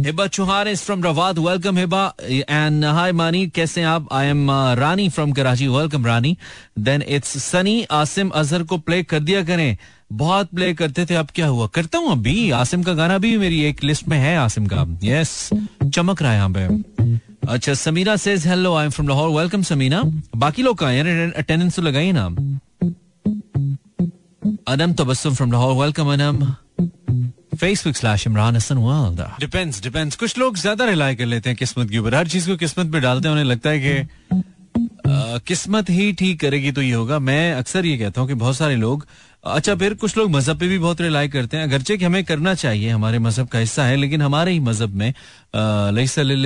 Hiba 0.01 0.25
Chauhan 0.27 0.67
is 0.67 0.81
from 0.81 1.03
रवाद 1.03 1.39
welcome 1.39 1.77
Hiba 1.77 2.03
and 2.23 2.85
hi 2.85 3.11
Mani 3.11 3.45
कैसे 3.55 3.81
आप 3.85 4.07
I 4.13 4.27
am 4.27 4.51
Rani 4.77 5.07
from 5.09 5.31
Karachi 5.31 5.67
welcome 5.67 6.05
Rani 6.05 6.35
then 6.79 7.01
it's 7.07 7.37
Sunny 7.43 7.83
Asim 7.91 8.29
Azhar 8.31 8.63
को 8.63 8.77
प्ले 8.79 9.01
कर 9.03 9.19
दिया 9.19 9.43
करें 9.43 9.77
बहुत 10.13 10.49
प्ले 10.55 10.73
करते 10.73 11.05
थे 11.05 11.15
अब 11.15 11.27
क्या 11.35 11.47
हुआ 11.47 11.67
करता 11.75 11.97
हूँ 11.97 12.11
अभी 12.11 12.49
आसिम 12.51 12.83
का 12.83 12.93
गाना 12.93 13.17
भी 13.17 13.37
मेरी 13.37 13.61
एक 13.65 13.83
लिस्ट 13.83 14.07
में 14.07 14.17
है 14.17 14.35
आसिम 14.37 14.65
का 14.67 14.85
यस 15.03 15.49
चमक 15.85 16.21
रहा 16.21 16.31
है 16.31 16.37
यहाँ 16.37 16.49
पे 16.57 17.19
अच्छा 17.47 17.73
Samina 17.75 18.15
says 18.15 18.47
hello 18.47 18.73
I 18.75 18.85
am 18.85 18.91
from 18.91 19.07
Lahore 19.07 19.29
welcome 19.37 19.63
Samina 19.63 20.01
बाकी 20.37 20.63
लोग 20.63 20.77
कहा 20.77 21.29
अटेंडेंस 21.37 21.75
तो 21.75 21.81
लगाई 21.81 22.11
ना 22.11 22.25
Anam 24.67 24.93
Tabassum 24.93 25.35
from 25.35 25.51
Lahore 25.51 25.75
welcome 25.75 26.13
Anam 26.13 26.43
Facebook 27.61 27.95
slash 27.95 28.25
Imran 28.27 28.55
Hassan 28.55 28.77
world 28.79 29.19
depends 29.39 29.81
depends 29.83 30.15
कुछ 30.17 30.37
लोग 30.37 30.57
ज़्यादा 30.57 30.85
रिलाई 30.85 31.15
कर 31.15 31.25
लेते 31.25 31.49
हैं 31.49 31.57
किस्मत 31.57 31.89
के 31.89 31.97
ऊपर। 31.97 32.15
हर 32.15 32.27
चीज़ 32.27 32.47
को 32.49 32.55
किस्मत 32.57 32.91
पे 32.91 32.99
डालते 32.99 33.27
हैं, 33.27 33.31
उन्हें 33.31 33.45
लगता 33.45 33.69
है 33.69 33.79
कि 33.79 35.43
किस्मत 35.47 35.89
ही 35.89 36.11
ठीक 36.13 36.39
करेगी 36.39 36.71
तो 36.71 36.81
ये 36.81 36.93
होगा। 36.93 37.19
मैं 37.19 37.53
अक्सर 37.53 37.85
ये 37.85 37.97
कहता 37.97 38.21
हूँ 38.21 38.27
कि 38.27 38.33
बहुत 38.35 38.55
सारे 38.57 38.75
लोग 38.75 39.05
अच्छा 39.43 39.73
फिर 39.75 39.93
कुछ 39.93 40.15
लोग 40.17 40.29
मज़हब 40.31 40.57
पे 40.59 40.67
भी 40.67 40.77
बहुत 40.79 40.99
रिलाई 41.01 41.27
करते 41.27 41.57
हैं। 41.57 41.63
अगरचे 41.63 41.95
कि 41.97 42.05
हमें 42.05 42.23
करना 42.23 42.53
चाहिए, 42.53 42.89
हमारे 42.89 43.19
मज़हब 43.19 43.47
का 43.47 43.59
हिस्सा 43.59 43.83
है, 43.85 43.95
लेकिन 43.95 44.21
हमारे 44.21 44.51
ही 44.51 44.59
मज़हब 44.59 44.89
में 44.91 45.13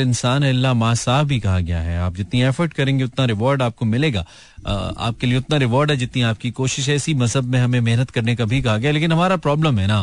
इंसान 0.01 0.43
अल्लाह 0.43 0.73
मासा 0.73 1.21
भी 1.23 1.39
कहा 1.39 1.59
गया 1.59 1.79
है। 1.79 1.97
आप 1.99 2.15
जितनी 2.15 2.41
एफर्ट 2.43 2.73
करेंगे, 2.73 3.03
उतना 3.03 3.25
रिवॉर्ड 3.25 3.61
आपको 3.61 3.85
मिलेगा। 3.85 4.25
आपके 4.67 5.27
लिए 5.27 5.37
उतना 5.37 5.57
रिवॉर्ड 5.57 5.91
है 5.91 5.97
जितनी 5.97 6.21
आपकी 6.21 6.51
कोशिश 6.51 6.87
है। 6.89 6.95
इसी 6.95 7.13
मज़हब 7.13 7.43
में 7.43 7.59
हमें 7.59 7.79
मेहनत 7.81 8.09
करने 8.09 8.35
का 8.35 8.45
भी 8.45 8.61
कहा 8.61 8.77
गया। 8.77 8.91
लेकिन 8.91 9.11
हमारा 9.11 9.37
प्रॉब्लम 9.37 9.79
है 9.79 9.87
ना, 9.87 9.99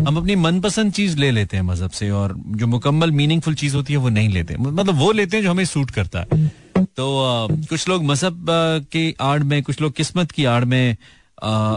हम 0.00 0.16
अपनी 0.16 0.36
मनपसंद 0.36 0.92
चीज़ 0.92 1.18
ले 1.18 1.30
लेते 1.30 1.56
हैं 1.56 1.64
मज़हब 1.64 1.90
से, 1.90 2.10
और 2.10 2.34
जो 2.38 2.66
मुकम्मल 2.66 3.10
मीनिंगफुल 3.12 3.54
चीज़ 3.54 3.76
होती 3.76 3.92
है, 3.92 3.98
वो 3.98 4.08
नहीं 4.08 4.28
लेते। 4.28 4.56
मतलब 4.56 4.94
वो 4.94 5.12
लेते 5.12 5.36
हैं 5.36 5.44
जो 5.44 5.50
हमें 5.50 5.64
सूट 5.64 5.90
करता 5.90 6.20
है। 6.20 6.46
तो 6.78 7.48
कुछ 7.50 7.88
लोग 7.88 8.04
मज़हब 8.04 8.46
की 8.92 9.14
आड़ 9.20 9.42
में, 9.42 9.62
कुछ 9.62 9.80
लोग 9.80 9.92
किस्मत 9.92 10.30
की 10.30 10.44
आड़ 10.44 10.64
में 10.64 10.96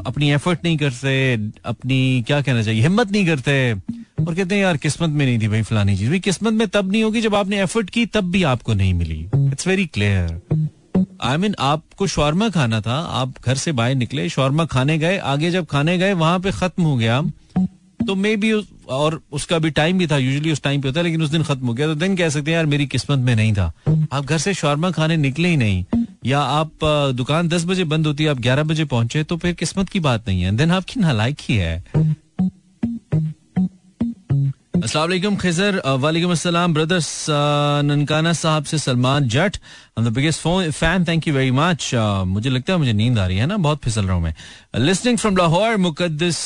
अपनी 0.06 0.32
एफर्ट 0.32 0.60
नहीं 0.64 0.78
करते, 0.78 1.36
अपनी, 1.66 2.24
क्या 2.28 2.42
कहना 2.42 2.64
चाहिए, 2.64 2.82
हिम्मत 2.82 3.12
नहीं 3.12 3.26
करते। 3.26 3.74
और 4.28 4.36
कहते 4.36 4.56
हैं, 4.56 4.62
यार, 4.62 4.78
किस्मत 4.78 5.10
में 5.10 5.26
नहीं 5.26 5.40
थी 5.40 5.48
भाई 5.48 5.62
फलानी 5.62 5.98
चीज़। 5.98 6.10
भाई, 6.10 6.20
किस्मत 6.20 6.54
में 6.54 6.68
तब 6.68 6.92
नहीं 6.92 7.04
होगी, 7.04 7.22
जब 7.22 7.36
आपने 7.36 7.62
एफर्ट 7.62 7.90
की, 7.90 8.06
तब 8.06 8.32
भी 8.32 8.44
आपको 8.44 8.74
नहीं 8.74 8.94
मिली। 8.94 9.30
It's 9.36 9.68
very 9.68 9.86
clear 9.86 10.42
I 11.24 11.38
mean 11.38 11.56
आपको 11.60 12.08
शॉर्मा 12.08 12.50
खाना 12.50 12.82
था, 12.82 13.00
आप 13.00 13.34
घर 13.46 13.56
से 13.56 13.72
बाहर 13.72 13.96
निकले 13.96 14.30
शॉर्मा 14.30 14.66
खाने 14.66 14.98
गए, 14.98 15.18
आगे 15.18 15.52
जब 15.52 15.66
खाने 15.66 15.98
गए, 15.98 16.14
वहाँ 16.14 16.40
पे 16.40 16.52
खत्म 16.52 16.84
हो 16.84 16.98
गया। 16.98 17.22
तो 18.08 18.16
मे 18.16 18.36
बी 18.36 18.54
और 18.90 19.22
उसका 19.32 19.60
भी 19.60 19.70
टाइम 19.70 19.98
भी 19.98 20.08
था 20.08 20.18
यूजली 20.18 20.52
उस 20.52 20.62
टाइम 20.62 20.82
पे 20.82 20.88
होता 20.88 21.00
है, 21.00 21.04
लेकिन 21.04 21.22
उस 21.22 21.30
दिन 21.30 21.44
खत्म 21.44 21.68
हो 21.68 21.74
गया। 21.74 21.88
तो 21.88 21.96
दिन 21.96 22.16
कह 22.16 22.30
सकते 22.30 22.52
हैं, 22.52 22.56
यार, 22.56 22.66
मेरी 22.66 22.86
किस्मत 22.86 23.20
में 23.20 23.36
नहीं 23.36 23.54
था। 23.54 23.74
आप 24.14 24.26
घर 24.26 24.38
से 24.38 24.54
शॉर्मा 24.54 24.92
खाने 24.92 25.18
निकले 25.18 25.50
ही 25.50 25.58
नहीं। 25.58 25.86
या 26.24 26.40
आप 26.40 26.86
दुकान 27.16 27.48
दस 27.48 27.66
बजे 27.66 27.84
बंद 27.86 28.08
होती 28.08 28.24
है, 28.24 28.30
आप 28.30 28.40
ग्यारह 28.40 28.64
बजे 28.64 28.86
पहुँचे 28.86 29.24
तो 29.24 29.38
फिर 29.38 29.54
किस्मत 29.54 29.90
की 29.90 30.00
बात 30.00 30.28
नहीं 30.28 30.42
है। 30.42 30.56
देन 30.56 30.72
आपकी 30.72 31.00
नालायक 31.00 31.38
ही 31.42 31.58
असलम 34.80 35.36
खिजर। 35.36 35.82
वालेकुम 36.00 36.32
अस्सलाम, 36.32 36.74
ब्रदर्स। 36.74 37.26
ननकाना 37.86 38.34
साहब 38.34 38.64
से 38.64 38.78
Salman 38.78 39.28
Jatt. 39.28 39.58
The 40.00 40.08
biggest 40.08 40.42
phone 40.42 40.72
fan 40.72 41.06
thank 41.06 41.28
you 41.28 41.34
very 41.34 41.52
much 41.52 41.92
मुझे 42.28 42.50
लगता 42.50 42.74
है 42.74 42.80
मुझे 42.80 42.94
नींद 42.94 43.20
आ 43.20 43.26
रही 43.26 43.38
है 43.38 43.46
ना, 43.46 43.58
बहुत 43.58 43.80
फिसल 43.84 44.06
रहा 44.06 44.14
हूँ 44.14 44.24
मैं। 44.24 44.34
Listening 44.78 45.18
from 45.18 45.38
Lahore 45.38 45.78
Muqaddas 45.78 46.38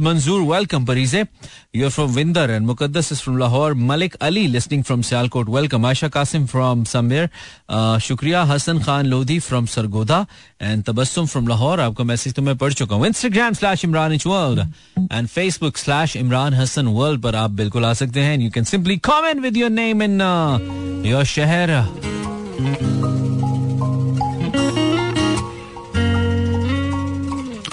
Manzoor, 0.00 0.46
welcome. 0.46 0.84
Parize, 0.84 1.28
you're 1.72 1.90
from 1.90 2.12
Vindar, 2.12 2.48
and 2.48 2.66
Mukaddas 2.66 3.12
is 3.12 3.20
from 3.20 3.38
Lahore. 3.38 3.74
Malik 3.74 4.16
Ali, 4.20 4.48
listening 4.48 4.82
from 4.82 5.02
Sialkot, 5.02 5.46
welcome. 5.48 5.82
Aisha 5.82 6.08
Qasim 6.08 6.48
from 6.48 6.84
somewhere. 6.84 7.30
Uh, 7.68 7.98
Shukriya 7.98 8.46
Hassan 8.46 8.80
Khan 8.80 9.10
Lodi 9.10 9.38
from 9.38 9.66
Sargoda, 9.66 10.26
and 10.60 10.84
Tabassum 10.84 11.28
from 11.28 11.46
Lahore. 11.46 11.78
आपका 11.78 12.04
message 12.04 12.34
तो 12.34 12.42
मैं 12.42 12.56
पढ़ 12.56 12.72
चुका 12.72 12.96
हूँ 12.96 13.06
Instagram 13.06 13.56
slash 13.58 13.84
Imran 13.84 14.26
World 14.26 14.66
and 15.10 15.28
Facebook 15.28 15.76
slash 15.76 16.16
Imran 16.16 16.54
Hassan 16.54 16.92
World 16.94 17.22
पर 17.22 17.34
आप 17.34 17.50
बिल्कुल 17.50 17.84
आ 17.84 17.92
सकते 17.92 18.20
हैं. 18.20 18.52
Can 18.52 18.64
simply 18.64 18.98
comment 18.98 19.42
with 19.42 19.56
your 19.56 19.70
name 19.70 20.02
and 20.02 20.22
uh, 20.22 20.58
your 21.12 21.24
शहर. 21.24 22.87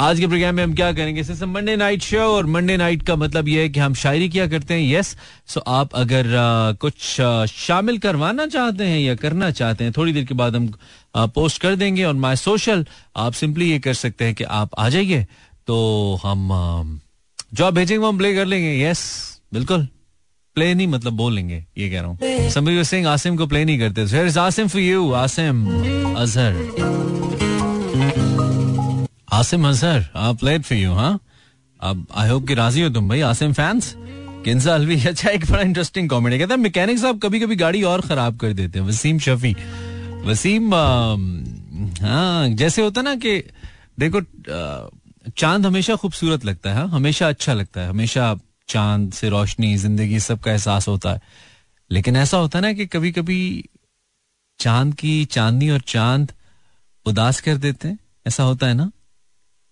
आज 0.06 0.20
के 0.20 0.28
प्रोग्राम 0.28 0.56
में 0.56 0.64
हम 0.64 0.74
क्या 0.76 0.92
करेंगे? 0.94 1.22
मंडे 1.46 1.76
नाइट 1.76 2.02
शो 2.02 2.18
और 2.18 2.46
मंडे 2.46 2.76
नाइट 2.78 3.04
का 3.04 3.16
मतलब 3.16 3.48
ये 3.48 3.62
है 3.62 3.70
कि 3.70 3.80
हम 3.80 3.94
शायरी 3.94 4.28
किया 4.30 4.48
करते 4.48 4.74
हैं 4.74 4.82
यस 4.92 5.16
सो 5.48 5.60
आप 5.60 5.96
अगर 5.96 6.26
कुछ 6.82 7.22
शामिल 7.52 7.98
करवाना 7.98 8.46
चाहते 8.48 8.84
हैं 8.84 9.00
या 9.00 9.16
करना 9.16 9.50
चाहते 9.52 9.84
हैं, 9.84 9.94
थोड़ी 9.98 10.14
देर 10.14 10.26
के 10.26 10.34
बाद 10.34 10.56
हम 10.56 10.74
पोस्ट 11.18 11.62
कर 11.62 11.76
देंगे 11.76 12.04
और 12.04 12.14
माई 12.14 12.36
सोशल 12.36 12.86
आप 13.16 13.34
सिंपली 13.34 13.72
ये 13.72 13.80
कर 13.80 13.94
सकते 13.94 14.26
हैं 14.26 14.36
कि 14.36 14.44
आप 14.44 14.70
आ 14.78 14.90
जाइए। 14.90 15.26
तो 15.68 16.20
हम 16.24 17.00
जो 17.54 17.66
आप 17.66 17.74
भेजेंगे, 17.74 17.98
वो 17.98 18.08
हम 18.08 18.18
प्ले 18.18 18.34
कर 18.36 18.46
लेंगे 18.46 18.84
यस 18.84 19.02
बिल्कुल। 19.54 19.88
प्ले 20.56 20.74
नहीं 20.74 20.88
मतलब 20.88 21.14
बोलेंगे 21.14 21.66
ये 21.78 21.90
कह 21.90 22.02
रहा 22.02 22.10
हूँ। 22.10 23.06
आसिम 23.08 23.38
को 23.38 23.48
प्ले 23.48 23.66
नहीं 23.66 23.80
करते। 23.80 24.40
आसिम 24.40 24.68
फॉर 24.68 24.82
यू 24.82 25.12
आसिम 25.14 25.68
अजहर 26.16 27.25
आसिम 29.36 29.68
अजहर 29.70 30.06
आप 30.16 30.44
लेट 30.44 30.64
फॉर 30.64 30.78
यू 30.78 30.94
हाँ 30.94 31.20
अब 31.80 32.06
आई 32.16 32.30
होप 32.30 32.48
कि 32.48 32.54
राज़ी 32.56 32.82
हो 32.82 32.90
तुम 32.90 33.10
भाई 33.10 33.22
आसिम 33.30 33.54
फैंस 33.54 33.94
किंजा 34.46 34.74
अलवी 34.74 35.00
अच्छा 35.06 35.30
एक 35.30 35.46
बड़ा 35.52 35.62
इंटरेस्टिंग 35.62 36.10
कॉमेडी 36.10 36.40
कहता 36.40 36.54
है 36.54 36.60
मैकेनिक 36.62 37.00
साहब 37.00 37.20
कभी 37.24 37.40
कभी 37.40 37.56
गाड़ी 37.56 37.84
और 37.84 38.02
खराब 38.08 38.38
कर 38.40 38.54
देते 38.54 38.80
हैं 38.80 38.86
वसीम 38.88 39.20
शफी 39.28 39.56
वसीम 40.26 40.74
हाँ 42.06 42.50
जैसे 42.62 42.82
होता 42.82 43.02
ना 43.02 43.16
कि 43.26 43.38
देखो 44.00 44.22
चाँद 45.38 45.66
हमेशा 45.66 45.96
खूबसूरत 45.96 46.46
लगता 46.46 46.70
है 46.70 46.76
हाँ? 46.76 46.88
हमेशा 46.88 47.28
अच्छा 47.30 47.54
लगता 47.54 47.82
है, 47.82 47.90
हमेशा 47.90 48.36
चाँद 48.70 49.12
से 49.14 49.30
रोशनी, 49.30 49.76
ज़िंदगी, 49.78 50.20
सबका 50.20 50.52
एहसास 50.52 50.88
होता 50.88 51.12
है। 51.14 51.22
लेकिन 51.92 52.16
ऐसा 52.16 52.38
होता 52.38 52.58
है 52.60 52.62
ना 52.62 52.72
कि 52.74 52.86
कभी 52.86 53.12
कभी 53.12 53.40
चाँद 54.60 54.94
की 54.96 55.14
चांदनी 55.26 55.70
और 55.70 55.82
चाँद 55.88 56.32
उदास 57.06 57.42
कर 57.42 57.58
देते 57.58 57.88
हैं, 57.88 57.98
ऐसा 58.28 58.44
होता 58.44 58.68
है 58.68 58.74
ना? 58.74 58.90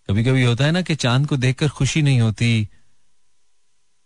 कभी 0.10 0.24
कभी 0.24 0.44
होता 0.44 0.66
है 0.66 0.72
ना 0.72 0.82
कि 0.82 0.96
चाँद 0.96 1.28
को 1.28 1.38
देखकर 1.38 1.70
खुशी 1.70 2.02
नहीं 2.02 2.22
होती, 2.22 2.70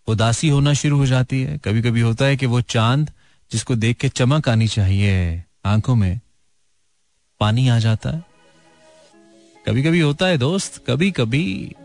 उदासी 0.07 0.49
होना 0.49 0.73
शुरू 0.73 0.97
हो 0.97 1.05
जाती 1.05 1.41
है। 1.41 1.57
कभी 1.57 1.81
कभी 1.81 2.01
होता 2.01 2.25
है 2.25 2.37
कि 2.37 2.45
वो 2.45 2.61
चाँद 2.61 3.11
जिसको 3.51 3.75
देख 3.75 3.97
के 3.97 4.09
चमक 4.09 4.49
आनी 4.49 4.67
चाहिए 4.67 5.43
आँखों 5.65 5.95
में, 5.95 6.19
पानी 7.39 7.67
आ 7.67 7.79
जाता 7.79 8.09
है। 8.09 8.23
कभी 9.67 9.83
कभी 9.83 9.99
होता 9.99 10.25
है 10.25 10.37
दोस्त 10.37 10.83
कभी 10.87 11.11
कभी 11.11 11.75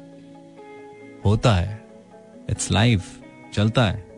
होता 1.25 1.54
है। 1.54 1.85
इट्स 2.50 2.71
लाइफ 2.71 3.21
चलता 3.54 3.87
है। 3.87 4.12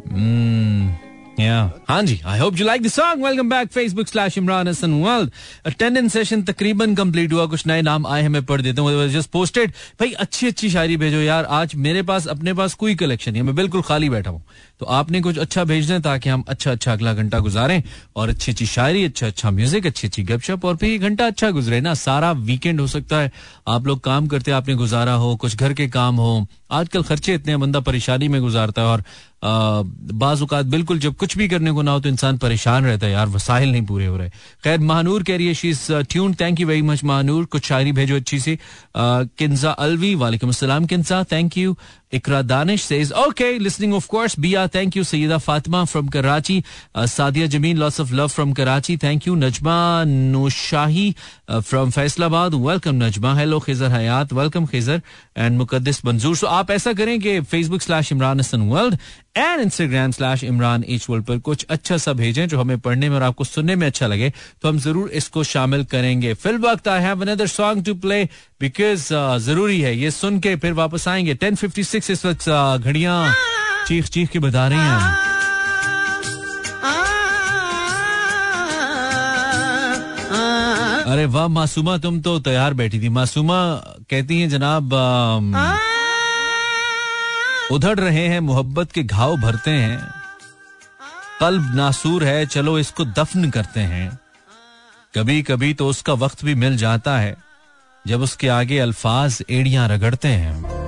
Hmm. 0.00 1.09
हाँ 1.40 2.02
जी 2.02 2.20
I 2.26 2.38
hope 2.38 2.58
you 2.58 2.66
like 2.66 2.82
the 2.82 2.88
song 2.88 3.24
welcome 3.24 3.48
back 3.50 3.68
Facebook 3.72 4.08
slash 4.08 4.36
Imran 4.38 4.68
Hassan 4.68 4.92
world 5.02 5.30
attendance 5.66 6.12
session 6.12 6.42
तकरीबन 6.42 6.94
कंप्लीट 6.94 7.32
हुआ, 7.32 7.46
कुछ 7.46 7.66
नए 7.66 7.82
नाम 7.82 8.06
आए 8.06 8.22
हैं, 8.22 8.28
मैं 8.28 8.44
पढ़ 8.44 8.60
देता 8.60 8.82
हूँ 8.82 9.08
जस्ट 9.08 9.30
पोस्टेड 9.30 9.70
भाई 10.00 10.12
अच्छी 10.12 10.46
अच्छी 10.46 10.70
शायरी 10.70 10.96
भेजो 10.96 11.18
यार। 11.18 11.44
आज 11.44 11.74
मेरे 11.76 12.02
पास, 12.02 12.26
अपने 12.28 12.54
पास 12.54 12.74
कोई 12.74 12.94
कलेक्शन 12.94 13.32
नहीं 13.32 13.42
मैं 13.42 13.54
बिल्कुल 13.54 13.82
खाली 13.82 14.08
बैठा 14.10 14.30
हूँ। 14.30 14.42
तो 14.80 14.86
आपने 14.88 15.20
कुछ 15.20 15.38
अच्छा 15.38 15.64
भेज 15.64 15.90
दें 15.90 16.00
ताकि 16.02 16.28
हम 16.28 16.44
अच्छा 16.48 16.70
अच्छा 16.72 16.92
अगला 16.92 17.12
घंटा 17.14 17.38
गुजारें 17.40 17.82
और 18.16 18.28
अच्छी 18.28 18.52
अच्छी 18.52 18.66
शायरी 18.66 19.04
अच्छा 19.04 19.26
अच्छा 19.26 19.50
म्यूज़िक 19.50 19.86
अच्छी 19.86 20.06
अच्छी 20.08 20.22
गपशप 20.24 20.64
और 20.64 20.76
फिर 20.76 21.00
घंटा 21.00 21.26
अच्छा 21.26 21.50
गुजरे 21.50 21.80
ना। 21.80 21.94
सारा 21.96 22.32
वीकेंड 22.32 22.80
हो 22.80 22.86
सकता 22.88 23.20
है। 23.20 23.32
आप 23.68 23.86
लोग 23.86 24.00
काम 24.00 24.26
करते 24.26 24.50
आपने 24.52 24.74
गुजारा 24.74 25.12
हो, 25.14 25.34
कुछ 25.36 25.56
घर 25.56 25.72
के 25.72 25.88
काम 25.90 26.16
हो, 26.16 26.46
आजकल 26.72 27.02
खर्चे 27.02 27.34
इतने 27.34 27.56
बंदा 27.56 27.80
परेशानी 27.82 28.28
में 28.28 28.40
गुजारता 28.40 28.82
है 28.82 28.88
और 28.88 29.04
बाजुकात 29.42 30.66
बिल्कुल 30.66 30.98
जब 30.98 31.14
कुछ 31.16 31.36
भी 31.36 31.48
करने 31.48 31.72
को 31.72 31.82
ना 31.82 31.90
हो 31.90 32.00
तो 32.00 32.08
इंसान 32.08 32.38
परेशान 32.38 32.84
रहता 32.84 33.06
है 33.06 33.12
यार, 33.12 33.28
वसाइल 33.28 33.70
नहीं 33.72 33.84
पूरे 33.86 34.06
हो 34.06 34.16
रहे। 34.16 34.28
खैर, 34.64 34.78
महानूर 34.80 35.22
कह 35.22 35.36
रही 35.36 35.46
है 35.46 35.54
she 35.54 35.72
tune 36.10 36.34
thank 36.40 36.60
you 36.60 36.66
very 36.66 36.82
much 36.82 37.04
Mahnoor. 37.04 37.44
कुछ 37.46 37.64
शायरी 37.64 37.92
भेजो 37.92 38.16
अच्छी 38.16 38.38
सी। 38.40 38.58
किन्जा 38.96 39.70
अलवी, 39.70 40.14
वालेकुम 40.14 40.50
अस्सलाम 40.50 40.86
Kinza. 40.86 41.22
Thank 41.32 41.56
you 41.58 41.76
Ikra 42.12 42.44
Danish 42.44 42.82
says, 42.82 43.12
okay, 43.12 43.58
listening, 43.60 43.92
of 43.94 44.08
course. 44.08 44.34
Bia, 44.34 44.66
thank 44.66 44.96
you. 44.96 45.02
Sayyida 45.02 45.40
Fatima 45.40 45.86
from 45.86 46.08
Karachi. 46.08 46.64
Uh, 46.92 47.02
Sadia 47.02 47.48
Jameen, 47.48 47.78
lots 47.78 48.00
of 48.00 48.10
love 48.12 48.32
from 48.32 48.52
Karachi. 48.52 48.96
Thank 48.96 49.26
you. 49.26 49.36
Najma 49.36 50.04
Nushahi 50.32 51.16
uh, 51.46 51.60
from 51.60 51.92
Faisalabad. 51.92 52.60
Welcome, 52.60 52.98
Najma. 52.98 53.36
Hello, 53.36 53.60
Khizar 53.60 53.90
Hayat. 53.90 54.32
Welcome, 54.32 54.66
Khizar. 54.66 55.02
And 55.36 55.60
Muqaddis 55.60 56.02
Banzoor. 56.02 56.36
So, 56.36 56.48
aap 56.48 56.66
aisa 56.74 56.94
karein 56.94 57.20
ke 57.22 57.46
Facebook 57.46 57.82
slash 57.82 58.10
Imran 58.10 58.38
Hassan 58.38 58.68
World 58.68 58.98
and 59.36 59.60
Instagram 59.62 60.10
slash 60.10 60.42
Imran 60.44 60.84
H 60.88 61.06
world 61.10 61.24
पर 61.26 61.38
कुछ 61.38 61.64
अच्छा 61.70 61.96
सा 61.96 62.12
भेजें 62.12 62.46
जो 62.48 62.60
हमें 62.60 62.78
पढ़ने 62.80 63.08
में 63.08 63.16
और 63.16 63.22
आपको 63.22 63.44
सुनने 63.44 63.74
में 63.76 63.86
अच्छा 63.86 64.06
लगे 64.06 64.32
तो 64.62 64.68
हम 64.68 64.78
ज़रूर 64.78 65.08
इसको 65.20 65.44
शामिल 65.44 65.84
करेंगे। 65.92 66.34
फिल 66.34 66.58
वक्त 66.60 66.88
I 66.88 67.02
have 67.02 67.20
another 67.22 67.46
song 67.46 67.84
to 67.86 67.94
play 67.94 68.24
because 68.60 69.08
ज़रूरी 69.44 69.80
है। 69.80 69.96
ये 69.96 70.10
सुन 70.10 70.38
के 70.40 70.54
फिर 70.56 70.72
वापस 70.72 71.08
आएँगे। 71.08 71.34
टेन 71.34 71.54
फिफ्टी 71.54 71.84
सिक्स 71.84 72.10
इस 72.10 72.24
वक्त 72.26 72.40
uh, 72.40 72.78
घड़िया 72.78 73.34
चीख 73.88 74.08
चीख 74.08 74.30
के 74.30 74.38
बता 74.38 74.66
रही 74.68 74.78
हैं। 74.78 75.28
अरे 81.12 81.24
वाह 81.26 81.46
मासूमा 81.48 81.96
तुम 81.98 82.20
तो 82.22 82.38
तैयार 82.40 82.74
बैठी 82.74 83.00
थी। 83.02 83.08
मासूमा 83.08 83.56
कहती 84.10 84.40
हैं 84.40 84.48
जनाब 84.50 84.94
आ, 84.94 85.38
उधड़ 87.72 87.98
रहे 88.00 88.26
हैं, 88.28 88.40
मोहब्बत 88.40 88.92
के 88.92 89.02
घाव 89.02 89.36
भरते 89.36 89.70
हैं। 89.70 90.00
कल्ब 91.40 91.74
नासूर 91.74 92.24
है, 92.24 92.46
चलो 92.46 92.78
इसको 92.78 93.04
दफन 93.04 93.50
करते 93.50 93.80
हैं। 93.80 94.18
कभी 95.14 95.42
कभी 95.42 95.74
तो 95.74 95.88
उसका 95.88 96.12
वक्त 96.12 96.44
भी 96.44 96.54
मिल 96.54 96.76
जाता 96.76 97.18
है, 97.18 97.36
जब 98.06 98.20
उसके 98.20 98.48
आगे 98.48 98.78
अल्फाज 98.78 99.42
एड़ियाँ 99.50 99.88
रगड़ते 99.88 100.28
हैं। 100.28 100.80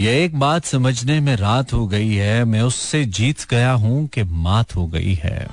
यह 0.00 0.22
एक 0.24 0.38
बात 0.40 0.64
समझने 0.64 1.20
में 1.20 1.36
रात 1.36 1.72
हो 1.72 1.86
गई 1.86 2.14
है, 2.14 2.44
मैं 2.44 2.60
उससे 2.60 3.04
जीत 3.04 3.46
गया 3.50 3.72
हूँ 3.72 4.06
कि 4.06 4.22
मात 4.22 4.76
हो 4.76 4.86
गई 4.86 5.14
है। 5.14 5.48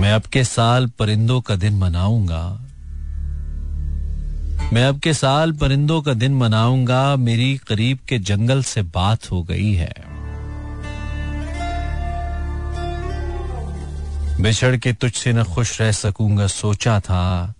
मैं 0.00 0.12
अब 0.12 0.22
के 0.22 0.44
साल 0.44 0.86
परिंदों 0.98 1.40
का 1.40 1.56
दिन 1.56 1.74
मनाऊँगा। 1.74 2.69
मैं 4.72 4.84
अब 4.84 4.98
के 5.00 5.14
साल 5.14 5.52
परिंदों 5.52 6.02
का 6.02 6.14
दिन 6.14 6.34
मनाऊँगा, 6.34 7.16
मेरी 7.16 7.56
करीब 7.56 7.98
के 8.08 8.18
जंगल 8.18 8.62
से 8.62 8.82
बात 8.82 9.30
हो 9.30 9.42
गई 9.42 9.72
है। 9.74 9.94
बिछड़ 14.40 14.76
के 14.76 14.92
तुझसे 14.92 15.32
न 15.32 15.44
खुश 15.44 15.80
रह 15.80 15.92
सकूँगा, 15.92 16.46
सोचा 16.46 17.00
था। 17.00 17.54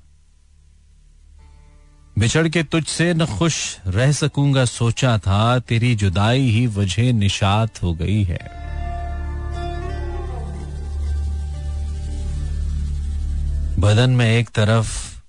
बिछड़ 2.19 2.49
के 2.49 2.63
तुझसे 2.63 3.15
न 3.15 3.27
खुश 3.27 3.79
रह 3.87 4.13
सकूँगा, 4.13 4.65
सोचा 4.65 5.19
था, 5.19 5.59
तेरी 5.59 5.95
जुदाई 5.95 6.49
ही 6.51 6.67
वजह 6.67 7.13
निशात 7.13 7.83
हो 7.83 7.95
गई 7.95 8.23
है। 8.25 8.61
बदन 13.79 14.11
में 14.11 14.39
एक 14.39 14.49
तरफ़ 14.49 15.20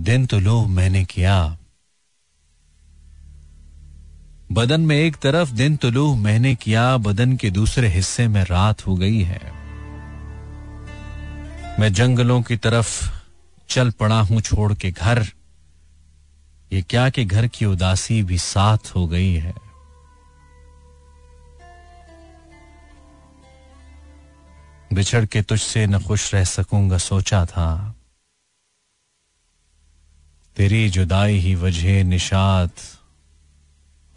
दिन 0.00 0.26
तो 0.26 0.38
लो 0.38 0.66
मैंने 0.66 1.04
किया। 1.04 1.58
बदन 4.52 4.80
में 4.80 4.96
एक 4.96 5.16
तरफ़ 5.16 5.52
दिन 5.52 5.76
तो 5.76 5.90
लो 5.90 6.14
मैंने 6.14 6.54
किया, 6.54 6.96
बदन 6.96 7.36
के 7.36 7.50
दूसरे 7.50 7.88
हिस्से 7.88 8.28
में 8.28 8.44
रात 8.44 8.86
हो 8.86 8.94
गई 8.94 9.22
है। 9.22 9.52
मैं 11.80 11.92
जंगलों 11.92 12.42
की 12.42 12.56
तरफ़ 12.56 13.20
चल 13.68 13.90
पड़ा 13.90 14.20
हूँ 14.20 14.40
छोड़ 14.40 14.74
के 14.74 14.90
घर। 14.90 15.26
ये 16.72 16.82
क्या 16.82 17.10
कि 17.10 17.24
घर 17.24 17.46
की 17.46 17.64
उदासी 17.64 18.22
भी 18.22 18.38
साथ 18.38 18.96
हो 18.96 19.06
गई 19.06 19.34
है। 19.34 19.54
बिछड़ 24.92 25.24
के 25.24 25.42
तुझसे 25.42 25.86
न 25.86 25.98
खुश 25.98 26.34
रह 26.34 26.44
सकूँगा, 26.44 26.98
सोचा 26.98 27.46
था। 27.46 27.89
तेरी 30.60 30.88
जुदाई 30.90 31.36
ही 31.36 31.54
वजह 31.54 32.04
निशात 32.04 32.72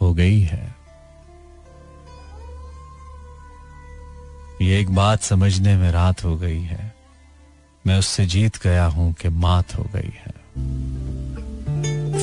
हो 0.00 0.14
गई 0.14 0.40
है। 0.40 0.74
ये 4.62 4.80
एक 4.80 4.90
बात 4.94 5.22
समझने 5.22 5.76
में 5.76 5.90
रात 5.92 6.24
हो 6.24 6.36
गई 6.36 6.60
है। 6.60 6.94
मैं 7.86 7.98
उससे 7.98 8.26
जीत 8.26 8.56
गया 8.62 8.84
हूँ 8.84 9.12
कि 9.12 9.28
मात 9.28 9.74
हो 9.74 9.84
गई 9.84 10.12
है। 10.16 10.32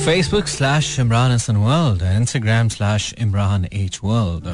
Facebook 0.04 0.46
slash 0.46 0.98
Imran 0.98 1.32
Hassan 1.32 1.56
world 1.56 2.02
Instagram 2.02 2.68
slash 2.68 3.14
Imran 3.18 3.64
H 3.64 4.00
world 4.04 4.44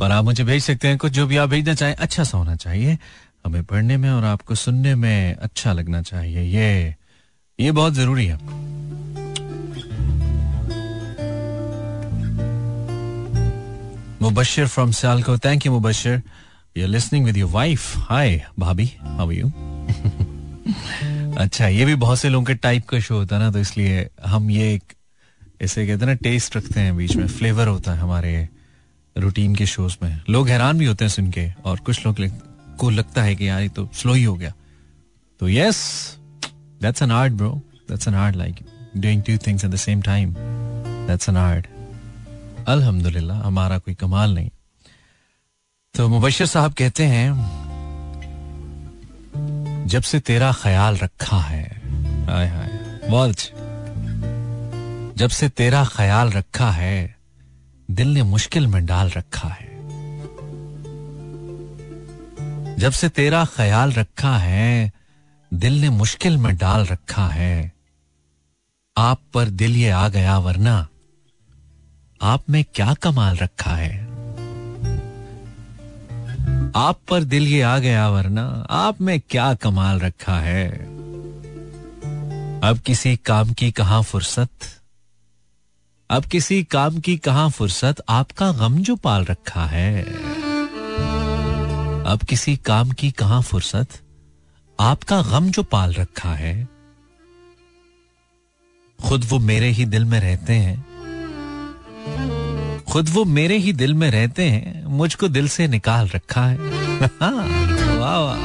पर 0.00 0.10
आप 0.10 0.24
मुझे 0.24 0.44
भेज 0.44 0.62
सकते 0.62 0.88
हैं, 0.88 0.98
कुछ 0.98 1.12
जो 1.12 1.26
भी 1.26 1.36
आप 1.36 1.48
भेजना 1.48 1.74
चाहें 1.74 1.94
अच्छा 1.94 2.24
सा 2.24 2.38
होना 2.38 2.56
चाहिए। 2.56 2.98
हमें 3.46 3.64
पढ़ने 3.64 3.96
में 3.96 4.10
और 4.10 4.24
आपको 4.24 4.54
सुनने 4.54 4.94
में 4.94 5.34
अच्छा 5.34 5.72
लगना 5.72 6.02
चाहिए। 6.02 6.42
ये 6.42 6.94
ये 7.60 7.72
बहुत 7.72 7.94
ज़रूरी 7.94 8.26
है। 8.26 8.34
मुबशर 14.22 14.66
फ्रॉम 14.66 14.92
को 15.22 15.38
thank 15.38 15.66
you 15.66 15.72
Mubashar. 15.72 16.22
You 16.76 16.84
are 16.84 16.88
listening 16.88 17.24
with 17.24 17.36
your 17.36 17.50
wife 17.50 17.96
hi 17.96 18.46
भाभी 18.58 18.92
हाउ 19.00 19.30
यू 19.30 19.46
अच्छा 21.38 21.68
ये 21.68 21.84
भी 21.84 21.94
बहुत 21.94 22.18
से 22.18 22.28
लोगों 22.28 22.46
के 22.46 22.54
टाइप 22.54 22.88
का 22.88 23.00
शो 23.00 23.14
होता 23.14 23.36
है 23.36 23.42
ना 23.42 23.50
तो 23.50 23.58
इसलिए 23.58 24.08
हम 24.26 24.50
ये 24.50 24.74
एक 24.74 24.82
ऐसे 25.62 25.86
कहते 25.86 26.00
हैं 26.00 26.06
ना 26.06 26.14
टेस्ट 26.14 26.56
रखते 26.56 26.80
हैं 26.80 26.96
बीच 26.96 27.16
में 27.16 27.28
फ्लेवर 27.28 27.68
होता 27.68 27.92
है 27.92 27.98
हमारे 27.98 28.48
रूटीन 29.18 29.54
के 29.54 29.66
शोज़ 29.66 29.96
में। 30.02 30.20
लोग 30.30 30.48
हैरान 30.48 30.78
भी 30.78 30.84
होते 30.84 31.04
हैं 31.04 31.10
सुन 31.10 31.30
के, 31.30 31.50
और 31.64 31.78
कुछ 31.78 32.06
लोग 32.06 32.16
को 32.76 32.90
लगता 32.90 33.22
है 33.22 33.34
कि 33.34 33.48
यार, 33.48 33.62
ये 33.62 33.68
तो 33.68 33.90
स्लो 33.94 34.12
ही 34.12 34.24
हो 34.24 34.34
गया। 34.34 34.52
तो 35.40 35.48
yes 35.48 36.17
That's 36.80 37.00
an 37.02 37.10
art, 37.10 37.36
bro. 37.36 37.62
That's 37.88 38.06
an 38.06 38.14
art, 38.14 38.36
like 38.36 38.62
doing 38.98 39.22
two 39.22 39.38
things 39.38 39.64
at 39.64 39.70
the 39.70 39.82
same 39.88 40.02
time. 40.02 40.30
That's 41.08 41.28
an 41.28 41.36
art 41.36 41.66
अल्हम्दुलिल्लाह 42.68 43.36
हमारा 43.46 43.78
कोई 43.78 43.94
कमाल 44.00 44.34
नहीं 44.34 44.50
तो 45.94 46.08
मुबशर 46.08 46.46
साहब 46.46 46.72
कहते 46.80 47.04
हैं 47.12 47.28
जब 49.92 50.02
से 50.10 50.20
तेरा 50.20 50.50
ख्याल 50.62 50.96
रखा 50.96 51.38
है 51.40 51.64
हाय 52.26 52.46
हाय 52.46 52.70
बहुत। 53.08 53.38
जब 55.18 55.30
से 55.38 55.48
तेरा 55.60 55.84
ख्याल 55.96 56.30
रखा 56.32 56.70
है 56.70 56.98
दिल 57.88 58.08
ने 58.14 58.22
मुश्किल 58.34 58.66
में 58.74 58.84
डाल 58.86 59.10
रखा 59.16 59.48
है 59.48 59.66
जब 62.78 62.92
से 63.00 63.08
तेरा 63.20 63.44
ख्याल 63.56 63.92
रखा 63.92 64.36
है 64.38 64.92
दिल 65.54 65.80
ने 65.80 65.90
मुश्किल 65.90 66.36
में 66.36 66.56
डाल 66.56 66.86
रखा 66.86 67.28
है। 67.28 67.72
आप 68.98 69.20
पर 69.34 69.48
दिल 69.48 69.76
ये 69.76 69.90
आ 69.90 70.08
गया, 70.08 70.38
वरना 70.38 70.88
आप 72.22 72.50
में 72.50 72.64
क्या 72.74 72.94
कमाल 72.94 73.36
रखा 73.36 73.70
है? 73.70 74.04
आप 76.76 77.00
पर 77.08 77.24
दिल 77.24 77.48
ये 77.48 77.62
आ 77.62 77.78
गया, 77.78 78.08
वरना 78.08 78.66
आप 78.70 79.00
में 79.00 79.20
क्या 79.20 79.54
कमाल 79.54 80.00
रखा 80.00 80.40
है? 80.40 80.70
अब 82.60 82.78
किसी 82.86 83.16
काम 83.16 83.52
की 83.52 83.70
कहा 83.70 84.00
फुर्सत? 84.00 84.48
अब 86.10 86.24
किसी 86.24 86.64
काम 86.64 86.98
की 86.98 87.16
कहा 87.16 87.48
फुर्सत 87.48 87.96
आपका 88.08 88.52
गम 88.52 88.78
जो 88.78 88.96
पाल 88.96 89.24
रखा 89.24 89.64
है? 89.64 90.02
अब 92.04 92.18
किसी 92.28 92.56
काम 92.56 92.90
की 92.90 93.10
कहा 93.10 93.40
फुर्सत? 93.40 93.86
आपका 94.80 95.22
गम 95.22 95.50
जो 95.50 95.62
पाल 95.62 95.92
रखा 95.92 96.32
है, 96.32 96.68
खुद 99.04 99.26
वो 99.28 99.38
मेरे 99.38 99.68
ही 99.68 99.84
दिल 99.84 100.04
में 100.04 100.20
रहते 100.20 100.52
हैं। 100.52 100.86
खुद 102.88 103.08
वो 103.08 103.24
मेरे 103.24 103.58
ही 103.58 103.72
दिल 103.72 103.94
में 103.94 104.10
रहते 104.10 104.44
हैं, 104.44 104.84
मुझको 104.84 105.28
दिल 105.28 105.48
से 105.48 105.68
निकाल 105.68 106.08
रखा 106.08 106.46
है। 106.46 106.56
वाह 107.98 108.18
वाह। 108.18 108.38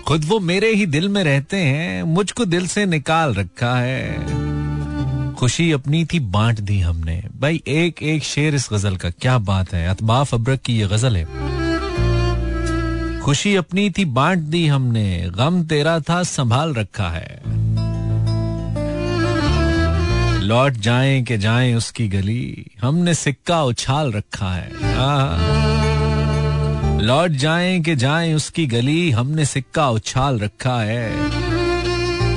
खुद 0.00 0.24
वो 0.24 0.40
मेरे 0.40 0.74
ही 0.74 0.86
दिल 0.86 1.08
में 1.08 1.24
रहते 1.24 1.56
हैं, 1.56 2.02
मुझको 2.02 2.44
दिल 2.44 2.66
से 2.66 2.86
निकाल 2.86 3.34
रखा 3.34 3.76
है। 3.76 4.36
खुशी 5.34 5.72
अपनी 5.72 6.04
थी, 6.04 6.20
बांट 6.20 6.60
दी 6.60 6.80
हमने। 6.80 7.24
भाई 7.40 7.62
एक 7.68 8.02
एक 8.02 8.24
शेर 8.24 8.54
इस 8.54 8.68
गज़ल 8.72 8.96
का, 8.96 9.10
क्या 9.10 9.38
बात 9.38 9.74
है। 9.74 9.88
अतबाफ 9.88 10.34
अब्रक 10.34 10.60
की 10.60 10.78
ये 10.78 10.86
गज़ल 10.86 11.16
है। 11.16 11.45
खुशी 13.26 13.56
अपनी 13.56 13.90
थी, 13.90 14.04
बांट 14.04 14.38
दी 14.38 14.66
हमने। 14.66 15.30
गम 15.36 15.62
तेरा 15.62 16.00
था, 16.00 16.22
संभाल 16.22 16.74
रखा 16.74 17.08
है। 17.08 17.42
लौट 20.40 20.72
जाएँ 20.72 21.22
के 21.22 21.38
जाएँ 21.38 21.74
उसकी 21.74 22.08
गली, 22.08 22.66
हमने 22.82 23.14
सिक्का 23.14 23.62
उछाल 23.62 24.12
रखा 24.12 24.52
है। 24.52 24.72
लौट 27.00 27.30
जाएँ 27.30 27.82
के 27.82 27.96
जाएँ 27.96 28.34
उसकी 28.34 28.66
गली, 28.66 29.10
हमने 29.10 29.44
सिक्का 29.44 29.90
उछाल 29.90 30.38
रखा 30.38 30.80
है। 30.80 31.12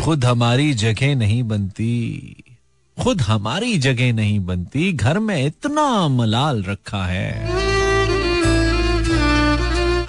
खुद 0.02 0.26
हमारी 0.26 0.74
जगह 0.74 1.16
नहीं 1.16 1.44
बनती, 1.44 2.36
खुद 3.04 3.22
हमारी 3.22 3.78
जगह 3.78 4.14
नहीं 4.14 4.40
बनती, 4.40 4.94
घर 4.94 5.20
में 5.20 5.46
इतना 5.46 6.08
मलाल 6.08 6.64
रखा 6.64 7.06
है। 7.06 7.60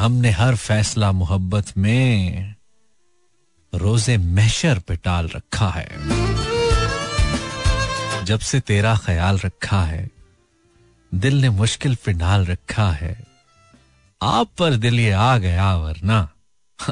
हमने 0.00 0.30
हर 0.30 0.54
फैसला 0.56 1.10
मोहब्बत 1.12 1.72
में 1.78 2.54
रोज़े 3.72 4.16
महशर 4.18 4.78
पे 4.78 4.96
टाल 4.96 5.28
रखा 5.28 5.68
है। 5.68 5.88
जब 8.24 8.38
से 8.40 8.60
तेरा 8.60 8.96
ख्याल 8.96 9.38
रखा 9.38 9.82
है, 9.82 10.08
दिल 11.12 11.40
ने 11.40 11.48
मुश्किल 11.50 11.96
पे 12.04 12.12
डाल 12.12 12.46
रखा 12.46 12.90
है, 12.92 13.16
आप 14.20 14.48
पर 14.58 14.76
दिल 14.76 15.00
ये 15.00 15.10
आ 15.12 15.36
गया 15.38 15.74
वरना 15.76 16.28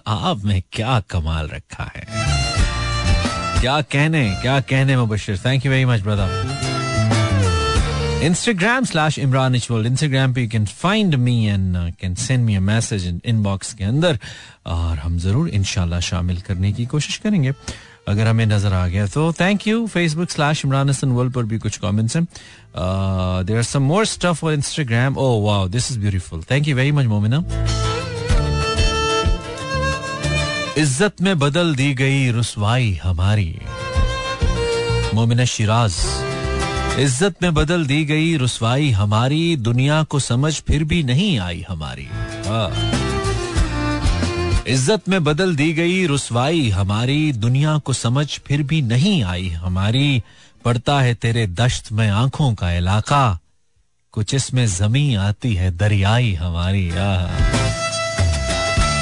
आप 0.06 0.44
में 0.44 0.62
क्या 0.72 1.00
कमाल 1.10 1.48
रखा 1.48 1.90
है। 1.96 2.06
क्या 3.60 3.80
कहने 3.82 4.30
क्या 4.42 4.60
कहने 4.60 4.96
Mubashir? 4.96 5.38
Thank 5.38 5.66
you 5.66 5.72
very 5.72 5.84
much 5.84 6.00
brother 6.00 6.77
Instagram 8.22 8.84
slash 8.84 9.18
Imran 9.18 9.54
H world 9.54 9.86
Instagram 9.86 10.32
पे 10.34 10.42
you 10.42 10.48
can 10.50 10.64
find 10.66 11.14
me 11.16 11.44
and 11.46 11.76
can 12.00 12.14
send 12.14 12.44
me 12.44 12.54
a 12.54 12.60
message 12.60 13.06
inbox 13.24 13.72
के 13.74 13.84
अंदर, 13.84 14.18
और 14.66 14.96
हम 14.98 15.18
ज़रूर 15.18 15.48
इनशाला 15.48 16.00
शामिल 16.00 16.40
करने 16.48 16.72
की 16.72 16.86
कोशिश 16.86 17.16
करेंगे। 17.16 17.52
अगर 18.08 18.26
हमें 18.26 18.44
नज़र 18.46 18.72
आ 18.72 18.86
गया 18.88 19.06
तो 19.06 19.32
thank 19.40 19.66
you 19.66 19.86
Facebook 19.86 20.30
slash 20.30 20.64
Imran 20.64 20.90
Hassan 20.90 21.10
world 21.12 21.32
पर 21.34 21.42
भी 21.44 21.58
कुछ 21.58 21.76
कमेंट्स 21.78 22.16
हैं। 22.16 22.24
There 23.46 23.56
are 23.56 23.62
some 23.62 23.82
more 23.82 24.04
stuff 24.06 24.36
for 24.36 24.52
Instagram 24.54 25.16
oh 25.16 25.28
wow 25.46 25.68
this 25.68 25.90
is 25.92 25.98
beautiful 26.00 26.42
thank 26.50 26.68
you 26.68 26.76
very 26.76 26.92
much 26.92 27.06
Momina 27.06 27.44
इज़्ज़त 30.78 31.22
में 31.22 31.38
बदल 31.38 31.74
दी 31.74 31.92
गई 31.94 32.30
रुसवाई 32.32 32.98
हमारी। 33.02 33.54
मोमिना 35.14 35.44
शिराज 35.46 35.94
इज़्ज़त 36.98 37.42
में 37.42 37.54
बदल 37.54 37.86
दी 37.86 38.04
गई 38.04 38.36
रुसवाई 38.36 38.90
हमारी, 38.90 39.56
दुनिया 39.56 40.02
को 40.02 40.18
समझ 40.18 40.52
फिर 40.60 40.84
भी 40.84 41.02
नहीं 41.02 41.38
आई 41.38 41.64
हमारी। 41.68 42.04
हाँ। 42.46 42.70
इज़्ज़त 44.66 45.08
में 45.08 45.24
बदल 45.24 45.54
दी 45.56 45.72
गई 45.72 46.06
रुसवाई 46.06 46.68
हमारी, 46.68 47.32
दुनिया 47.32 47.76
को 47.78 47.92
समझ 47.92 48.26
फिर 48.38 48.62
भी 48.62 48.82
नहीं 48.82 49.22
आई 49.24 49.48
हमारी। 49.48 50.22
पड़ता 50.64 51.00
है 51.00 51.14
तेरे 51.14 51.46
दश्त 51.46 51.92
में 51.92 52.08
आँखों 52.08 52.54
का 52.54 52.72
इलाका, 52.72 53.38
कुछ 54.12 54.34
इसमें 54.34 54.66
जमी 54.66 55.14
आती 55.14 55.54
है 55.54 55.76
दरियाई 55.76 56.32
हमारी। 56.34 56.90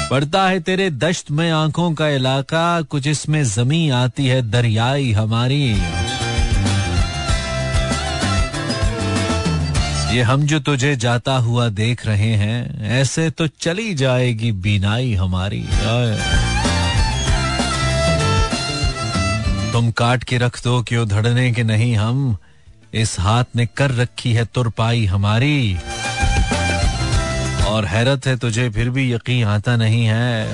पड़ता 0.09 0.47
है 0.47 0.59
तेरे 0.59 0.89
दश्त 0.89 1.31
में 1.31 1.51
आँखों 1.51 1.93
का 1.93 2.09
इलाका, 2.09 2.81
कुछ 2.81 3.07
इसमें 3.07 3.43
जमी 3.43 3.89
आती 3.89 4.27
है 4.27 4.41
दरियाई 4.51 5.11
हमारी। 5.11 5.75
ये 10.17 10.23
हम 10.23 10.43
जो 10.43 10.59
तुझे 10.59 10.95
जाता 10.95 11.33
हुआ 11.37 11.69
देख 11.69 12.05
रहे 12.05 12.31
हैं, 12.33 12.83
ऐसे 12.83 13.29
तो 13.29 13.47
चली 13.47 13.93
जाएगी 13.93 14.51
बीनाई 14.51 15.13
हमारी। 15.13 15.61
तुम 19.71 19.91
काट 19.91 20.23
के 20.23 20.37
रख 20.37 20.63
दो 20.63 20.83
क्यों 20.83 21.07
धड़ने 21.07 21.51
के 21.51 21.63
नहीं 21.63 21.95
हम, 21.95 22.37
इस 22.93 23.19
हाथ 23.19 23.43
ने 23.55 23.65
कर 23.65 23.91
रखी 23.91 24.33
है 24.33 24.45
तुरपाई 24.45 25.05
हमारी। 25.05 25.77
और 27.67 27.85
हैरत 27.85 28.27
है 28.27 28.37
तुझे 28.37 28.69
फिर 28.69 28.89
भी 28.89 29.13
यकीन 29.13 29.47
आता 29.47 29.75
नहीं 29.75 30.05
है। 30.05 30.53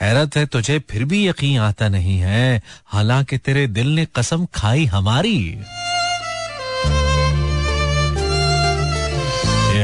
हैरत 0.00 0.36
है 0.36 0.46
तुझे 0.46 0.78
फिर 0.78 1.04
भी 1.04 1.28
यकीन 1.28 1.60
आता 1.60 1.88
नहीं 1.88 2.18
है, 2.18 2.62
हालाँकि 2.86 3.38
तेरे 3.38 3.66
दिल 3.66 3.94
ने 3.94 4.06
कसम 4.16 4.46
खाई 4.54 4.84
हमारी। 4.84 5.58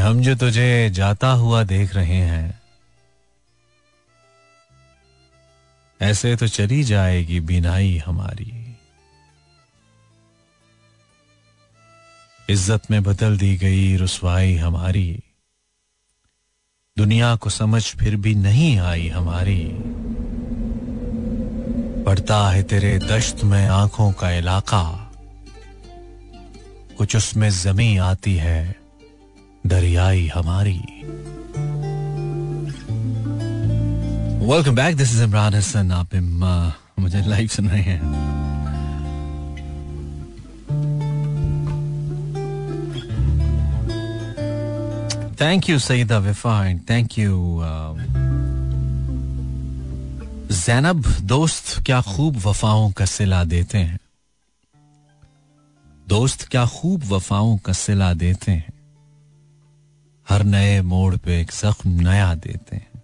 हम 0.02 0.20
जो 0.20 0.34
तुझे 0.34 0.90
जाता 0.90 1.28
हुआ 1.30 1.62
देख 1.64 1.94
रहे 1.94 2.16
हैं, 2.16 2.60
ऐसे 6.00 6.34
तो 6.36 6.46
चली 6.48 6.82
जाएगी 6.84 7.40
बिनाई 7.40 7.96
हमारी। 7.96 8.52
इज़्ज़त 12.48 12.90
में 12.90 13.02
बदल 13.02 13.36
दी 13.38 13.56
गई 13.56 13.96
रुसवाई 13.96 14.56
हमारी। 14.56 15.22
दुनिया 16.96 17.34
को 17.36 17.50
समझ 17.50 17.82
फिर 17.96 18.16
भी 18.16 18.34
नहीं 18.34 18.78
आई 18.80 19.08
हमारी। 19.08 19.62
पड़ता 22.04 22.48
है 22.50 22.62
तेरे 22.62 22.98
दश्त 22.98 23.44
में 23.44 23.66
आँखों 23.68 24.12
का 24.12 24.30
इलाका, 24.30 24.84
कुछ 26.98 27.16
उसमें 27.16 27.50
जमी 27.52 27.96
आती 27.96 28.34
है। 28.36 28.81
दरियाई 29.66 30.26
हमारी। 30.26 30.78
Welcome 34.46 34.74
back 34.74 34.96
this 34.96 35.12
is 35.14 35.22
Imran 35.22 35.54
Hassan 35.54 35.92
आप 35.92 36.14
मुझे 36.98 37.20
लाइव 37.26 37.48
सुन 37.48 37.68
रहे 37.68 37.82
हैं। 37.82 38.00
थैंक 45.40 45.68
यू 45.70 45.78
सईदा 45.78 46.18
विफाइन 46.18 46.78
थैंक 46.90 47.18
यू 47.18 47.62
जैनब 50.54 51.04
दोस्त, 51.22 51.82
क्या 51.86 52.00
खूब 52.02 52.36
वफाओं 52.46 52.90
का 52.90 53.04
सिला 53.04 53.42
देते 53.44 53.78
हैं। 53.78 53.98
दोस्त, 56.08 56.46
क्या 56.48 56.66
खूब 56.66 57.04
वफाओं 57.04 57.56
का 57.58 57.72
सिला 57.72 58.12
देते 58.14 58.52
हैं। 58.52 58.71
हर 60.32 60.44
नए 60.44 60.80
मोड़ 60.80 61.16
पे 61.16 61.40
एक 61.40 61.50
जख्म 61.50 61.90
नया 61.90 62.34
देते 62.34 62.76
हैं। 62.76 63.02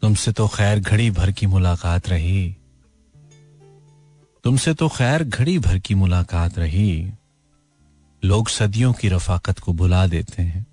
तुमसे 0.00 0.32
तो 0.32 0.48
खैर 0.48 0.80
घड़ी 0.80 1.10
भर 1.10 1.32
की 1.32 1.46
मुलाकात 1.46 2.08
रही। 2.08 2.56
तुमसे 4.44 4.74
तो 4.74 4.88
खैर 4.88 5.24
घड़ी 5.24 5.58
भर 5.58 5.78
की 5.78 5.94
मुलाकात 5.94 6.58
रही। 6.58 7.12
लोग 8.24 8.48
सदियों 8.48 8.92
की 8.92 9.08
रफाकत 9.08 9.58
को 9.58 9.72
बुला 9.72 10.06
देते 10.06 10.42
हैं। 10.42 10.66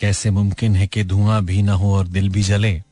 कैसे 0.00 0.30
मुमकिन 0.30 0.76
है 0.76 0.86
कि 0.86 1.04
धुआँ 1.04 1.44
भी 1.44 1.62
ना 1.62 1.72
हो 1.72 1.94
और 1.94 2.06
दिल 2.06 2.28
भी 2.28 2.42
जले? 2.42 2.82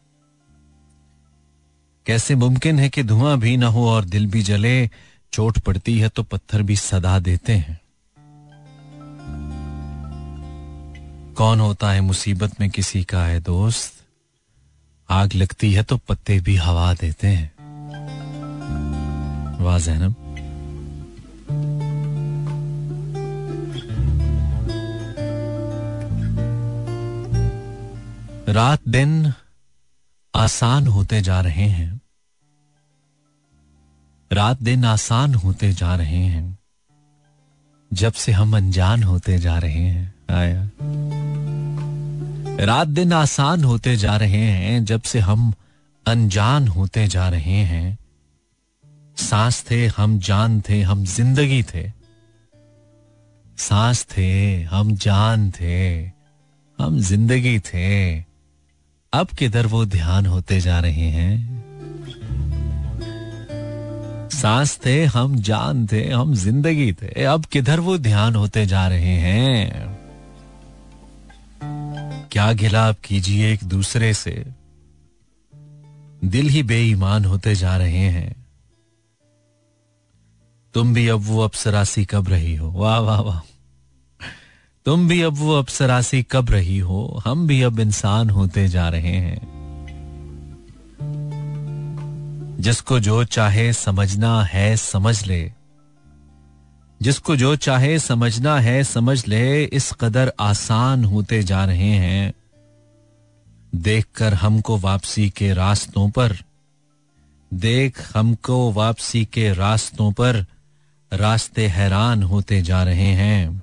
कैसे 2.07 2.35
मुमकिन 2.35 2.79
है 2.79 2.89
कि 2.89 3.03
धुआँ 3.03 3.39
भी 3.39 3.57
ना 3.57 3.67
हो 3.67 3.91
और 3.91 4.05
दिल 4.05 4.27
भी 4.27 4.43
जले? 4.43 4.91
चोट 5.33 5.59
पड़ती 5.59 5.99
है 5.99 6.09
तो 6.09 6.23
पत्थर 6.23 6.63
भी 6.63 6.77
सदा 6.77 7.19
देते 7.19 7.53
हैं। 7.53 7.81
कौन 11.37 11.61
होता 11.61 11.91
है 11.91 12.01
मुसीबत 12.01 12.61
में 12.61 12.71
किसी 12.71 13.05
का 13.05 13.25
है 13.25 13.41
दोस्त? 13.41 13.93
आग 15.11 15.35
लगती 15.35 15.73
है 15.73 15.83
तो 15.83 15.97
पत्ते 15.97 16.41
भी 16.41 16.57
हवा 16.57 16.95
देते 16.95 17.29
हैं। 17.29 17.53
वाह, 19.61 19.79
जैनब। 19.79 20.15
रात 28.49 28.81
दिन 28.89 29.33
आसान 30.35 30.87
होते 30.87 31.21
जा 31.21 31.41
रहे 31.41 31.65
हैं। 31.65 32.01
रात 34.33 34.63
दिन 34.63 34.85
आसान 34.85 35.35
होते 35.35 35.73
जा 35.73 35.97
रहे 35.97 36.25
हैं। 36.25 36.59
जब 37.93 38.13
से 38.13 38.33
हम 38.33 38.57
अनजान 38.57 39.03
होते 39.03 39.39
जा 39.39 39.59
रहे 39.59 39.87
हैं। 39.87 40.16
रात 42.61 42.89
दिन 42.89 43.13
आसान 43.13 43.65
होते 43.65 43.97
जा 43.97 44.17
रहे 44.17 44.43
हैं, 44.43 44.85
जब 44.85 45.03
से 45.03 45.19
हम 45.19 45.53
अनजान 46.07 46.69
होते 46.69 47.07
जा 47.09 47.29
रहे 47.29 47.57
हैं। 47.57 47.99
सांस 49.17 49.65
थे, 49.71 49.87
हम 49.87 50.19
जान 50.19 50.61
थे, 50.69 50.83
हम 50.83 51.05
ज़िंदगी 51.05 51.63
थे। 51.63 51.93
सांस 53.59 54.07
थे, 54.17 54.63
हम 54.63 54.97
जान 54.97 55.51
थे, 55.51 55.97
हम 56.81 57.01
ज़िंदगी 57.01 57.59
थे। 57.59 58.21
अब 59.13 59.27
किधर 59.39 59.67
वो 59.67 59.87
ध्यान 59.87 60.27
होते 60.27 60.61
जा 60.61 60.81
रहे 60.81 61.09
हैं? 61.11 61.57
सांस 64.29 64.81
थे, 64.87 65.05
हम 65.05 65.37
जान 65.37 65.87
थे, 65.87 66.11
हम 66.11 66.35
ज़िंदगी 66.35 66.93
थे। 66.93 67.25
अब 67.25 67.45
किधर 67.45 67.81
वो 67.81 67.99
ध्यान 67.99 68.35
होते 68.35 68.67
जा 68.67 68.89
रहे 68.89 69.17
हैं? 69.17 69.96
क्या 72.37 72.53
गिला 72.53 72.85
आप 72.85 72.97
कीजिए 73.05 73.53
एक 73.53 73.65
दूसरे 73.65 74.15
से? 74.15 74.47
दिल 76.25 76.49
ही 76.49 76.63
बेईमान 76.63 77.25
होते 77.25 77.55
जा 77.55 77.77
रहे 77.77 77.99
हैं। 77.99 78.47
तुम 80.75 80.95
भी 80.95 81.09
अब 81.09 81.21
वो 81.21 81.41
अप्सरासी 81.41 82.05
कब 82.05 82.29
रही 82.29 82.57
हो? 82.57 82.71
वाह 82.71 82.99
वाह 82.99 83.21
वाह। 83.21 83.41
तुम 84.85 85.09
भी 85.09 85.23
अब 85.23 85.37
वो 85.37 85.59
अप्सरासी 85.59 86.23
कब 86.23 86.51
रही 86.51 86.79
हो? 86.79 87.23
हम 87.25 87.47
भी 87.47 87.63
अब 87.63 87.81
इंसान 87.81 88.31
होते 88.31 88.69
जा 88.69 88.89
रहे 88.89 89.17
हैं। 89.17 89.41
जिसको 92.61 93.01
जो 93.01 93.25
चाहे 93.25 93.73
समझना 93.73 94.43
है, 94.43 94.77
समझ 94.77 95.27
ले। 95.27 95.53
जिसको 97.03 97.37
जो 97.37 97.57
चाहे 97.57 97.99
समझना 97.99 98.59
है, 98.61 98.85
समझ 98.85 99.27
ले, 99.27 99.65
इस 99.65 99.93
कदर 99.93 100.33
आसान 100.41 101.05
होते 101.05 101.43
जा 101.43 101.65
रहे 101.65 101.91
हैं। 101.91 102.33
देखकर 103.75 104.35
हमको 104.35 104.79
वापसी 104.79 105.31
के 105.31 105.53
रास्तों 105.55 106.11
पर, 106.11 106.37
देख 107.55 108.17
हमको 108.17 108.73
वापसी 108.73 109.25
के 109.25 109.53
रास्तों 109.53 110.13
पर 110.13 110.47
रास्ते 111.13 111.67
हैरान 111.67 112.23
होते 112.23 112.63
जा 112.63 112.83
रहे 112.83 113.13
हैं। 113.13 113.63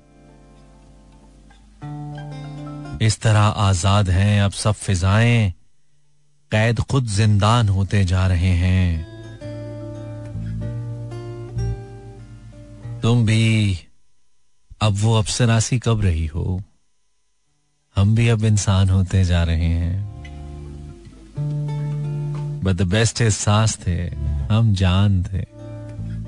इस 3.01 3.21
तरह 3.21 3.39
आज़ाद 3.39 4.09
हैं 4.09 4.41
अब 4.41 4.51
सब 4.51 4.73
फिजाएँ, 4.73 5.53
कैद 6.51 6.79
खुद 6.79 7.05
जिंदान 7.05 7.69
होते 7.69 8.05
जा 8.05 8.27
रहे 8.27 8.51
हैं। 8.51 9.12
तुम 13.03 13.25
भी, 13.25 13.79
अब 14.81 14.93
वो 14.93 15.17
अफसरासी 15.17 15.79
कब 15.79 16.01
रही 16.01 16.25
हो? 16.25 16.63
हम 17.95 18.15
भी 18.15 18.27
अब 18.27 18.43
इंसान 18.43 18.89
होते 18.89 19.23
जा 19.23 19.43
रहे 19.43 19.65
हैं। 19.65 20.23
बट 22.63 22.73
द 22.73 22.81
बेस्ट 22.81 23.21
इज़ 23.21 23.33
सांस 23.33 23.77
थे, 23.87 24.09
हम 24.51 24.73
जान 24.73 25.23
थे, 25.23 25.45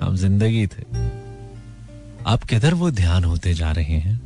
हम 0.05 0.15
ज़िंदगी 0.15 0.67
थे। 0.67 0.83
अब 2.25 2.39
किधर 2.49 2.73
वो 2.73 2.91
ध्यान 2.91 3.23
होते 3.23 3.53
जा 3.53 3.71
रहे 3.71 3.97
हैं? 3.99 4.19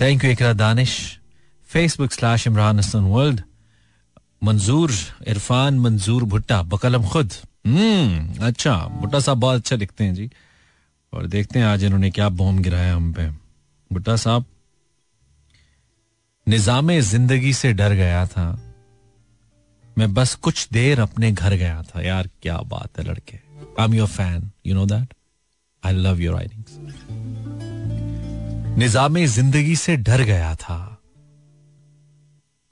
Thank 0.00 0.24
you 0.24 0.30
Iqra 0.30 0.52
Danish 0.52 1.20
Facebook 1.64 2.12
slash 2.12 2.46
Imran 2.46 2.78
Hassan 2.78 3.00
world 3.00 3.40
Manzoor 4.42 4.92
Irfan 5.28 5.78
Manzoor 5.78 6.24
भुट्टा 6.24 6.62
बकलम 6.62 7.08
खुद 7.08 7.32
हम्म 7.64 8.46
अच्छा 8.46 8.76
भुट्टा 8.90 9.20
साहब 9.20 9.38
बहुत 9.38 9.56
अच्छा 9.56 9.76
लिखते 9.76 10.04
हैं 10.04 10.14
जी। 10.14 10.30
और 11.12 11.26
देखते 11.26 11.58
हैं 11.58 11.66
आज 11.66 11.84
इन्होंने 11.84 12.10
क्या 12.10 12.28
बॉम्ब 12.28 12.62
गिराया 12.62 12.94
हम 12.94 13.12
पे। 13.12 13.28
भुट्टा 13.90 14.16
साहब, 14.16 14.44
निज़ाम 16.46 16.90
ज़िंदगी 17.00 17.52
से 17.52 17.72
डर 17.72 17.92
गया 17.92 18.26
था। 18.26 18.46
मैं 19.96 20.12
बस 20.14 20.34
कुछ 20.34 20.68
देर 20.72 21.00
अपने 21.00 21.32
घर 21.32 21.54
गया 21.54 21.82
था। 21.82 22.02
यार, 22.02 22.28
क्या 22.42 22.56
बात 22.58 22.98
है 22.98 23.04
लड़के। 23.04 23.36
I 23.80 23.84
am 23.84 23.94
your 23.94 24.08
fan 24.08 24.50
you 24.66 24.74
know 24.74 24.86
that 24.86 25.14
I 25.82 25.92
love 25.92 26.20
your 26.20 26.34
writings 26.36 26.78
निज़ाम 28.78 29.24
ज़िंदगी 29.26 29.76
से 29.76 29.96
डर 29.98 30.22
गया 30.22 30.54
था। 30.54 30.78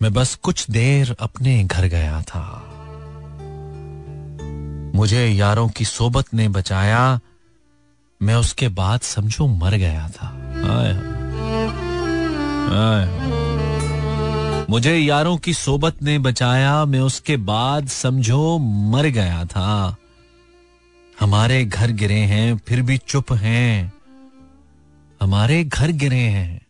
मैं 0.00 0.12
बस 0.12 0.34
कुछ 0.34 0.70
देर 0.70 1.16
अपने 1.20 1.62
घर 1.64 1.86
गया 1.88 2.22
था। 2.22 2.59
मुझे 4.94 5.26
यारों 5.26 5.68
की 5.68 5.84
सोबत 5.84 6.34
ने 6.34 6.48
बचाया, 6.48 7.20
मैं 8.22 8.34
उसके 8.34 8.68
बाद 8.68 9.00
समझो 9.00 9.46
मर 9.46 9.74
गया 9.74 10.08
था। 10.08 10.28
आए। 10.64 11.10
मुझे 14.70 14.96
यारों 14.96 15.36
की 15.36 15.54
सोबत 15.54 16.02
ने 16.02 16.18
बचाया, 16.18 16.84
मैं 16.84 17.00
उसके 17.00 17.36
बाद 17.36 17.88
समझो 17.88 18.58
मर 18.58 19.06
गया 19.06 19.44
था। 19.44 19.96
हमारे 21.20 21.64
घर 21.64 21.90
गिरे 21.90 22.18
हैं, 22.18 22.60
फिर 22.68 22.82
भी 22.82 22.98
चुप 22.98 23.32
हैं। 23.32 23.92
हमारे 25.22 25.64
घर 25.64 25.90
गिरे 25.90 26.16
हैं। 26.16 26.60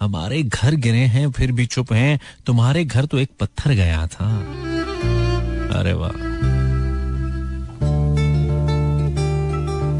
हमारे 0.00 0.42
घर 0.42 0.74
गिरे 0.74 0.98
हैं, 0.98 1.30
फिर 1.30 1.52
भी 1.52 1.66
चुप 1.66 1.92
हैं। 1.92 2.20
तुम्हारे 2.46 2.84
घर 2.84 3.04
तो 3.04 3.18
एक 3.18 3.30
पत्थर 3.40 3.70
गया 3.70 4.06
था। 4.06 4.38
अरे 5.78 5.92
वाह। 5.92 6.51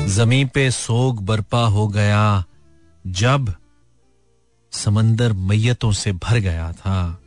ज़मीन 0.09 0.49
पे 0.49 0.71
सोग 0.71 1.21
बरपा 1.27 1.65
हो 1.67 1.87
गया 1.89 2.45
जब 3.07 3.55
समंदर 4.73 5.33
मैयतों 5.33 5.93
से 5.93 6.13
भर 6.13 6.39
गया 6.39 6.73
था। 6.73 7.19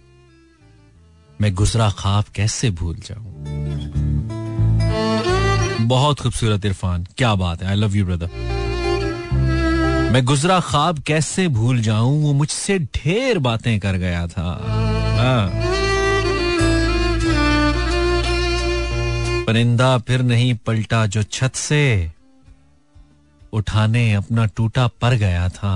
मैं 1.41 1.53
गुजरा 1.55 1.89
खाब 1.89 2.25
कैसे 2.35 2.69
भूल 2.71 2.95
जाऊँ? 2.95 3.33
बहुत 5.87 6.19
खूबसूरत 6.19 6.65
इरफान, 6.65 7.05
क्या 7.17 7.33
बात 7.35 7.61
है 7.61 7.69
आई 7.69 7.75
लव 7.75 7.95
यू 7.95 8.05
ब्रदर 8.05 8.29
मैं 10.13 10.23
गुजरा 10.25 10.59
ख्वाब 10.59 10.99
कैसे 10.99 11.47
भूल 11.47 11.81
जाऊँ, 11.81 12.21
वो 12.23 12.33
मुझसे 12.33 12.79
ढेर 12.79 13.39
बातें 13.39 13.79
कर 13.79 13.95
गया 13.97 14.27
था। 14.27 14.49
हाँ। 15.17 15.49
परिंदा 19.47 19.97
फिर 19.97 20.21
नहीं 20.21 20.53
पलटा 20.55 21.05
जो 21.05 21.23
छत 21.23 21.55
से 21.55 22.11
उठाने 23.55 24.13
अपना 24.13 24.45
टूटा 24.45 24.87
पर 25.01 25.15
गया 25.15 25.49
था। 25.49 25.75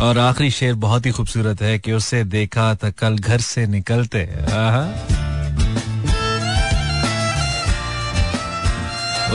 और 0.00 0.18
आखिरी 0.18 0.50
शेर 0.50 0.74
बहुत 0.74 1.06
ही 1.06 1.10
खूबसूरत 1.10 1.62
है 1.62 1.78
कि 1.78 1.92
उसे 1.92 2.24
देखा 2.24 2.74
था 2.74 2.90
कल 2.90 3.18
घर 3.18 3.40
से 3.40 3.66
निकलते 3.66 4.24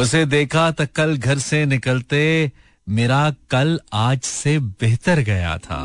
उसे 0.01 0.25
देखा 0.25 0.71
था 0.71 0.85
कल 0.85 1.17
घर 1.17 1.39
से 1.39 1.65
निकलते, 1.65 2.51
मेरा 2.87 3.29
कल 3.51 3.79
आज 3.93 4.21
से 4.21 4.57
बेहतर 4.59 5.19
गया 5.19 5.57
था। 5.57 5.83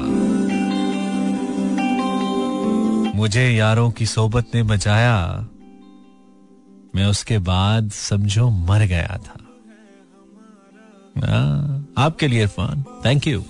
मुझे 3.14 3.48
यारों 3.50 3.90
की 3.90 4.06
सोबत 4.06 4.54
ने 4.54 4.62
बचाया। 4.62 5.16
मैं 6.94 7.06
उसके 7.06 7.38
बाद 7.38 7.90
समझो 7.90 8.50
मर 8.50 8.80
गया 8.80 9.18
था। 9.26 9.36
आ, 11.18 11.38
आपके 12.04 12.28
लिए 12.28 12.42
इरफान 12.42 12.84
थैंक 13.06 13.26
यू 13.26 13.44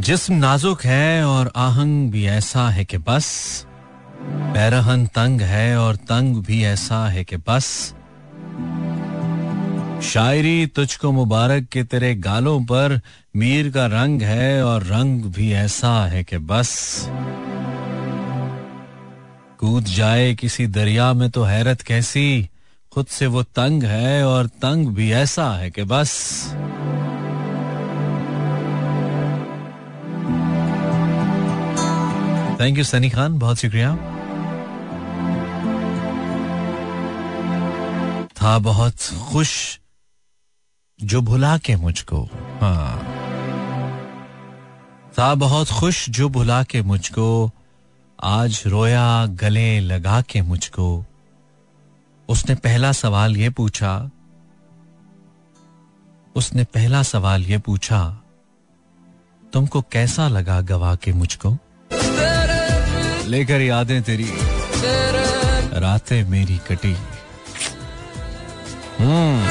जिस्म 0.00 0.34
नाजुक 0.34 0.84
है 0.84 1.24
और 1.24 1.52
आहंग 1.56 2.10
भी 2.10 2.26
ऐसा 2.26 2.68
है 2.68 2.84
कि 2.84 2.98
बस 2.98 3.66
पैरहन 4.22 5.06
तंग 5.06 5.40
है 5.40 5.78
और 5.78 5.96
तंग 5.96 6.36
भी 6.36 6.64
ऐसा 6.64 7.08
है 7.08 7.24
कि 7.24 7.36
बस। 7.36 7.94
शायरी 10.02 10.66
तुझको 10.66 11.12
मुबारक 11.12 11.64
के 11.64 11.84
तेरे 11.84 12.14
गालों 12.14 12.60
पर 12.64 13.00
मीर 13.36 13.70
का 13.70 13.86
रंग 13.86 14.22
है 14.22 14.64
और 14.64 14.82
रंग 14.82 15.22
भी 15.22 15.52
ऐसा 15.52 16.06
है 16.06 16.24
कि 16.24 16.38
बस। 16.38 16.70
कूद 19.64 19.84
जाए 19.84 20.34
किसी 20.34 20.66
दरिया 20.66 21.12
में 21.12 21.30
तो 21.30 21.42
हैरत 21.42 21.80
कैसी? 21.80 22.48
खुद 22.92 23.06
से 23.06 23.26
वो 23.26 23.42
तंग 23.42 23.82
है 23.82 24.26
और 24.26 24.46
तंग 24.46 24.86
भी 24.86 25.12
ऐसा 25.12 25.52
है 25.52 25.70
कि 25.70 25.82
बस। 25.82 26.44
थैंक 32.60 32.78
यू 32.78 32.84
सनी 32.84 33.10
खान, 33.10 33.38
बहुत 33.38 33.56
शुक्रिया। 33.56 33.96
था 38.42 38.58
बहुत 38.58 38.96
खुश, 39.32 39.80
जो 41.02 41.20
भुला 41.20 41.58
के 41.58 41.76
मुझको। 41.76 42.28
हाँ। 42.60 42.98
था 45.18 45.34
बहुत 45.34 45.70
खुश, 45.70 46.10
जो 46.10 46.28
भुला 46.28 46.62
के 46.62 46.82
मुझको। 46.82 47.50
आज 48.24 48.62
रोया 48.66 49.26
गले 49.26 49.80
लगा 49.80 50.20
के 50.20 50.40
मुझको। 50.42 51.04
उसने 52.28 52.54
पहला 52.54 52.92
सवाल 52.92 53.36
ये 53.36 53.50
पूछा। 53.50 54.10
उसने 56.36 56.64
पहला 56.64 57.02
सवाल 57.02 57.42
ये 57.42 57.58
पूछा, 57.58 58.22
तुमको 59.52 59.82
कैसा 59.82 60.28
लगा 60.28 60.60
गवा 60.60 60.94
के 60.94 61.12
मुझको? 61.12 61.50
लेकर 63.28 63.60
यादें 63.60 64.02
तेरी, 64.02 64.28
रातें 65.80 66.24
मेरी 66.24 66.56
कटी। 66.68 66.96
हम्म। 68.98 69.46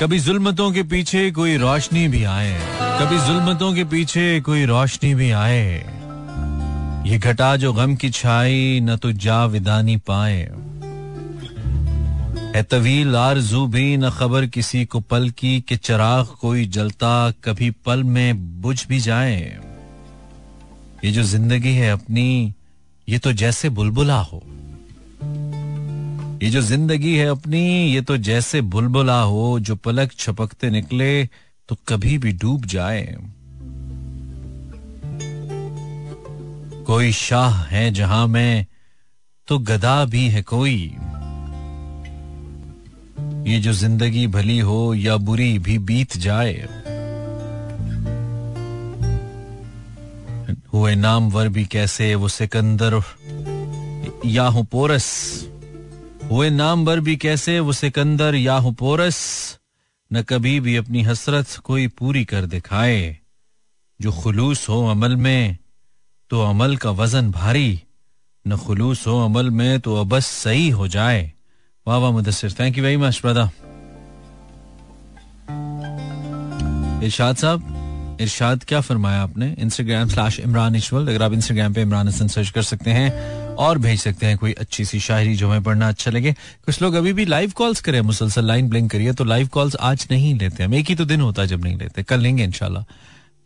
कभी 0.00 0.18
जुल्मतों 0.18 0.72
के 0.72 0.82
पीछे 0.82 1.30
कोई 1.30 1.56
रोशनी 1.56 2.08
भी 2.08 2.24
आए, 2.24 2.58
कभी 2.80 3.18
जुल्मतों 3.18 3.74
के 3.74 3.84
पीछे 3.84 4.40
कोई 4.40 4.64
रोशनी 4.64 5.14
भी 5.14 5.30
आए। 5.30 5.96
ये 7.06 7.18
घटा 7.18 7.56
जो 7.56 7.72
गम 7.72 7.94
की 7.96 8.08
छाई, 8.10 8.80
न 8.80 8.96
तो 8.96 9.12
जा 9.12 9.44
विदानी 9.44 9.96
पाए। 9.96 10.40
है 12.54 12.62
तवील 12.62 13.16
आरज़ू 13.16 13.66
भी 13.66 13.96
न 13.96 14.10
खबर 14.10 14.46
किसी 14.46 14.84
को 14.84 15.00
पल 15.00 15.28
की 15.30 15.60
कि 15.60 15.76
चराग 15.76 16.26
कोई 16.40 16.64
जलता, 16.66 17.30
कभी 17.44 17.70
पल 17.70 18.02
में 18.04 18.60
बुझ 18.62 18.86
भी 18.86 18.98
जाए। 19.00 19.36
ये 21.04 21.10
जो 21.12 21.22
ज़िंदगी 21.22 21.74
है 21.74 21.90
अपनी, 21.90 22.54
ये 23.08 23.18
तो 23.18 23.32
जैसे 23.32 23.68
बुलबुला 23.68 24.18
हो। 24.20 24.42
ये 26.42 26.50
जो 26.50 26.60
ज़िंदगी 26.60 27.16
है 27.16 27.26
अपनी, 27.26 27.64
ये 27.94 28.00
तो 28.00 28.16
जैसे 28.16 28.60
बुलबुला 28.60 29.20
हो, 29.20 29.58
जो 29.60 29.76
पलक 29.76 30.12
छपकते 30.12 30.70
निकले 30.70 31.24
तो 31.68 31.76
कभी 31.88 32.18
भी 32.18 32.32
डूब 32.32 32.66
जाए। 32.66 33.16
कोई 36.86 37.12
शाह 37.12 37.62
है 37.64 37.90
जहाँ 37.90 38.26
में 38.26 38.66
तो 39.48 39.58
गदा 39.58 40.04
भी 40.04 40.28
है 40.28 40.42
कोई। 40.42 40.96
ये 43.50 43.58
जो 43.60 43.72
ज़िंदगी 43.72 44.26
भली 44.26 44.58
हो 44.58 44.94
या 44.94 45.16
बुरी 45.16 45.58
भी 45.58 45.78
बीत 45.78 46.16
जाए। 46.16 46.68
हुए 50.72 50.94
नामवर 50.94 51.48
भी 51.48 51.64
कैसे, 51.64 52.14
वो 52.14 52.28
सिकंदर 52.28 53.02
या 54.26 54.46
हो 54.46 54.62
पोरस। 54.62 55.08
हुए 56.30 56.50
नामवर 56.50 57.00
भी 57.00 57.16
कैसे, 57.16 57.60
वो 57.60 57.72
सिकंदर 57.72 58.34
या 58.34 58.54
हो 58.54 58.70
पोरस। 58.70 59.18
न 60.12 60.22
कभी 60.22 60.60
भी 60.60 60.76
अपनी 60.76 61.02
हसरत 61.02 61.56
कोई 61.64 61.86
पूरी 61.88 62.24
कर 62.24 62.46
दिखाए, 62.46 63.18
जो 64.00 64.12
खुलूस 64.12 64.68
हो 64.68 64.86
अमल 64.86 65.16
में। 65.16 65.58
तो 66.30 66.40
अमल 66.42 66.76
का 66.76 66.90
वज़न 66.92 67.30
भारी, 67.30 67.80
न 68.44 68.56
खुलूस 68.56 69.06
हो 69.06 69.18
अमल 69.24 69.50
में 69.50 69.80
तो 69.80 69.96
अबस 69.96 70.26
सही 70.26 70.68
हो 70.70 70.88
जाए। 70.88 71.32
वाह 71.86 71.98
वाह, 71.98 72.10
Mudassir. 72.12 72.54
Thank 72.60 72.78
you 72.78 72.84
very 72.84 72.96
much 72.96 73.20
brother 73.24 73.48
इरशाद 77.04 77.36
साहब, 77.36 78.16
इरशाद 78.20 78.64
क्या 78.64 78.80
फरमाया 78.80 79.22
आपने? 79.22 79.54
इंस्टाग्राम 79.58 80.08
स्लैश 80.08 80.38
इमरान 80.40 80.76
इशवल 80.76 81.08
अगर 81.08 81.22
आप 81.22 81.32
इंस्टाग्राम 81.32 81.74
पे 81.74 81.82
इमरान 81.82 82.08
हसन 82.08 82.28
सर्च 82.28 82.50
कर 82.50 82.62
सकते 82.62 82.90
हैं 82.90 83.10
और 83.56 83.78
भेज 83.78 84.00
सकते 84.00 84.26
हैं 84.26 84.38
कोई 84.38 84.52
अच्छी 84.54 84.84
सी 84.84 85.00
शायरी 85.00 85.34
जो 85.36 85.48
हमें 85.48 85.62
पढ़ना 85.62 85.88
अच्छा 85.88 86.10
लगे। 86.10 86.32
कुछ 86.66 86.82
लोग 86.82 86.94
अभी 86.94 87.12
भी 87.12 87.24
लाइव 87.24 87.52
कॉल्स 87.56 87.80
करें, 87.80 88.00
मुसलसल 88.00 88.46
लाइन 88.46 88.68
ब्लिंक 88.68 88.90
करिए 88.90 89.12
तो 89.12 89.24
लाइव 89.24 89.48
कॉल्स 89.48 89.76
आज 89.76 90.06
नहीं 90.10 90.34
लेते। 90.38 90.64
हम 90.64 90.74
एक 90.74 90.88
ही 90.88 90.94
तो 90.94 91.04
दिन 91.04 91.20
होता 91.20 91.42
है 91.42 91.48
जब 91.48 91.64
नहीं 91.64 91.76
लेते। 91.78 92.02
कल 92.02 92.20
लेंगे 92.20 92.44
इनशाला 92.44 92.84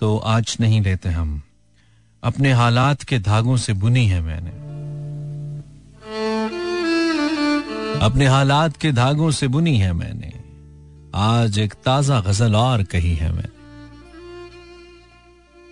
तो 0.00 0.16
आज 0.18 0.56
नहीं 0.60 0.80
लेते 0.80 1.08
हम। 1.08 1.40
अपने 2.22 2.52
हालात 2.52 3.02
के 3.02 3.18
धागों 3.18 3.56
से 3.56 3.72
बुनी 3.72 4.06
है 4.06 4.20
मैंने। 4.20 4.50
अपने 8.00 8.26
हालात 8.26 8.76
के 8.76 8.92
धागों 8.92 9.30
से 9.30 9.48
बुनी 9.48 9.76
है 9.76 9.92
मैंने। 9.92 10.32
आज 11.14 11.58
एक 11.58 11.74
ताज़ा 11.74 12.20
गज़ल 12.20 12.56
और 12.56 12.82
कही 12.82 13.14
है 13.14 13.32
मैंने। 13.32 13.60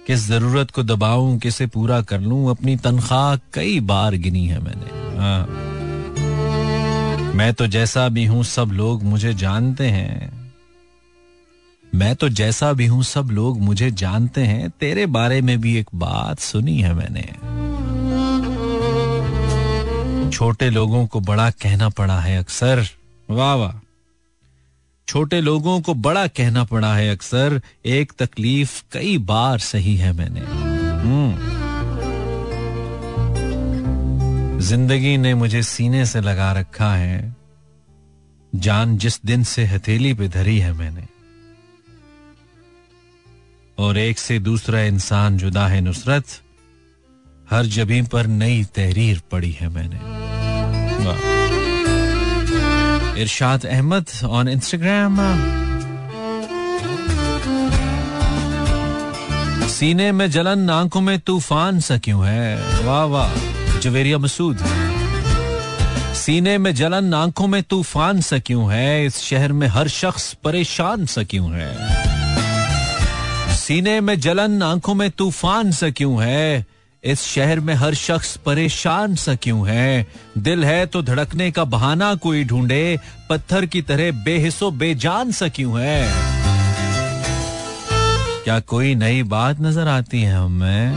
किस 0.06 0.26
ज़रूरत 0.26 0.70
को 0.70 0.82
दबाऊं, 0.82 1.38
किसे 1.38 1.66
पूरा 1.66 2.02
कर 2.02 2.20
लूँ, 2.20 2.50
अपनी 2.50 2.76
तनख्वाह 2.76 3.36
कई 3.36 3.80
बार 3.80 4.14
गिनी 4.14 4.46
है 4.46 4.58
मैंने। 4.58 5.18
हाँ। 5.18 5.46
मैं 7.34 7.54
तो 7.54 7.66
जैसा 7.66 8.08
भी 8.08 8.24
हूँ, 8.24 8.44
सब 8.44 8.68
लोग 8.72 9.02
मुझे 9.02 9.34
जानते 9.34 9.86
हैं। 9.86 10.37
मैं 11.94 12.16
तो 12.16 12.28
जैसा 12.28 12.72
भी 12.72 12.86
हूँ, 12.86 13.02
सब 13.02 13.28
लोग 13.30 13.60
मुझे 13.60 13.90
जानते 13.90 14.40
हैं। 14.40 14.70
तेरे 14.70 15.06
बारे 15.06 15.40
में 15.40 15.60
भी 15.60 15.76
एक 15.76 15.86
बात 15.94 16.38
सुनी 16.38 16.80
है 16.80 16.94
मैंने। 16.94 17.22
छोटे 20.30 20.70
लोगों 20.70 21.06
को 21.06 21.20
बड़ा 21.20 21.50
कहना 21.50 21.88
पड़ा 21.88 22.20
है 22.20 22.38
अक्सर। 22.38 22.86
वाह 23.30 23.54
वाह। 23.54 23.72
छोटे 25.08 25.40
लोगों 25.40 25.80
को 25.80 25.94
बड़ा 25.94 26.26
कहना 26.26 26.64
पड़ा 26.64 26.94
है 26.94 27.10
अक्सर। 27.10 27.60
एक 27.86 28.12
तकलीफ़ 28.18 28.82
कई 28.92 29.18
बार 29.18 29.58
सही 29.58 29.96
है 29.96 30.12
मैंने। 30.12 30.40
हम्म। 30.40 31.58
ज़िंदगी 34.58 35.16
ने 35.16 35.34
मुझे 35.34 35.62
सीने 35.62 36.06
से 36.06 36.20
लगा 36.20 36.52
रखा 36.52 36.94
है। 36.94 37.36
जान 38.54 38.98
जिस 38.98 39.24
दिन 39.24 39.42
से 39.44 39.64
हथेली 39.64 40.14
पे 40.14 40.28
धरी 40.28 40.58
है 40.58 40.72
मैंने। 40.72 41.17
और 43.78 43.98
एक 43.98 44.18
से 44.18 44.38
दूसरा 44.38 44.80
इंसान 44.80 45.38
जुदा 45.38 45.66
है 45.66 45.80
नुसरत, 45.80 46.24
हर 47.50 47.66
जबी 47.66 48.02
पर 48.02 48.26
नई 48.26 48.64
तहरीर 48.64 49.22
पड़ी 49.30 49.52
है 49.52 49.68
मैंने। 49.68 50.18
इरशाद 53.22 53.66
अहमद 53.66 54.06
ऑन 54.24 54.48
इंस्टाग्राम 54.48 55.16
सीने 59.68 60.12
में 60.12 60.30
जलन, 60.30 60.70
आँखों 60.70 61.00
में 61.00 61.18
तूफ़ान 61.18 61.80
सा 61.80 61.98
क्यों 61.98 62.26
है? 62.26 62.56
वाह 62.84 63.04
वाह। 63.04 63.78
जवेरिया 63.78 64.18
मसूद। 64.18 64.58
सीने 66.14 66.58
में 66.58 66.74
जलन, 66.74 67.14
आँखों 67.14 67.46
में 67.46 67.62
तूफ़ान 67.62 68.20
सा 68.20 68.38
क्यों 68.38 68.72
है? 68.72 69.06
इस 69.06 69.18
शहर 69.18 69.52
में 69.52 69.68
हर 69.68 69.88
शख्स 69.88 70.36
परेशान 70.44 71.06
सा 71.06 71.22
क्यों 71.22 71.50
है? 71.52 71.97
सीने 73.68 74.00
में 74.00 74.20
जलन 74.20 74.62
आँखों 74.62 74.94
में 74.94 75.10
तूफ़ान 75.10 75.70
सा 75.70 75.90
क्यों 75.90 76.22
है? 76.24 76.66
इस 77.04 77.22
शहर 77.22 77.60
में 77.60 77.74
हर 77.74 77.94
शख्स 77.94 78.36
परेशान 78.36 79.14
सा 79.14 79.34
क्यों 79.34 79.68
है? 79.68 80.06
दिल 80.38 80.64
है 80.64 80.86
तो 80.86 81.02
धड़कने 81.02 81.50
का 81.50 81.64
बहाना 81.64 82.14
कोई 82.14 82.44
ढूंढे, 82.44 82.98
पत्थर 83.30 83.66
की 83.66 83.82
तरह 83.82 84.24
बेहिसो 84.24 84.70
बेजान 84.70 85.32
सा 85.32 85.48
क्यों 85.48 85.80
है? 85.80 86.08
क्या 88.44 88.60
कोई 88.60 88.94
नई 88.94 89.22
बात 89.22 89.60
नज़र 89.60 89.88
आती 89.88 90.22
है 90.22 90.34
हमें 90.34 90.94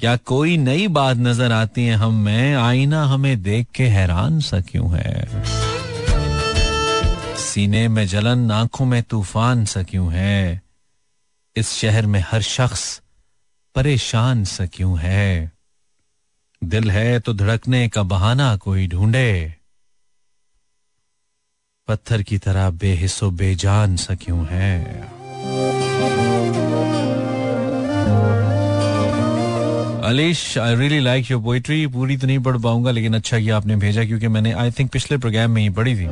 क्या 0.00 0.16
कोई 0.16 0.56
नई 0.56 0.88
बात 0.88 1.16
नज़र 1.16 1.52
आती 1.52 1.84
है 1.84 1.96
हम 1.96 2.28
आईना 2.64 3.04
हमें 3.04 3.42
देख 3.42 3.66
के 3.74 3.84
हैरान 3.84 4.40
सा 4.40 4.60
क्यों 4.60 4.90
है? 4.96 5.44
सीने 7.36 7.88
में 7.88 8.06
जलन 8.06 8.50
आँखों 8.50 8.84
में 8.84 9.02
तूफ़ान 9.02 9.64
सा 9.64 9.82
क्यों 9.82 10.12
है? 10.12 10.63
इस 11.56 11.72
शहर 11.72 12.06
में 12.06 12.24
हर 12.30 12.42
शख्स 12.42 13.00
परेशान 13.74 14.44
सा 14.44 14.66
क्यों 14.66 14.98
है? 14.98 15.52
दिल 16.64 16.90
है 16.90 17.20
तो 17.20 17.32
धड़कने 17.34 17.88
का 17.88 18.02
बहाना 18.02 18.56
कोई 18.56 18.86
ढूंढे। 18.86 19.54
पत्थर 21.88 22.22
की 22.22 22.38
तरह 22.38 22.70
बेहिसो 22.70 23.30
बेजान 23.30 23.96
सा 23.96 24.14
क्यों 24.14 24.46
है? 24.46 25.00
Alish 30.04 30.58
I 30.58 30.74
really 30.76 31.00
like 31.00 31.30
your 31.30 31.42
poetry 31.42 31.86
पूरी 31.86 32.16
तो 32.16 32.26
नहीं 32.26 32.38
पढ़ 32.38 32.58
पाऊँगा, 32.58 32.90
लेकिन 32.90 33.14
अच्छा 33.14 33.38
किया 33.38 33.56
आपने 33.56 33.76
भेजा, 33.76 34.04
क्योंकि 34.04 34.28
मैंने 34.28 34.52
आई 34.52 34.70
थिंक 34.70 34.90
पिछले 34.90 35.18
प्रोग्राम 35.18 35.50
में 35.50 35.62
ही 35.62 35.70
पढ़ी 35.70 35.96
थी। 35.96 36.06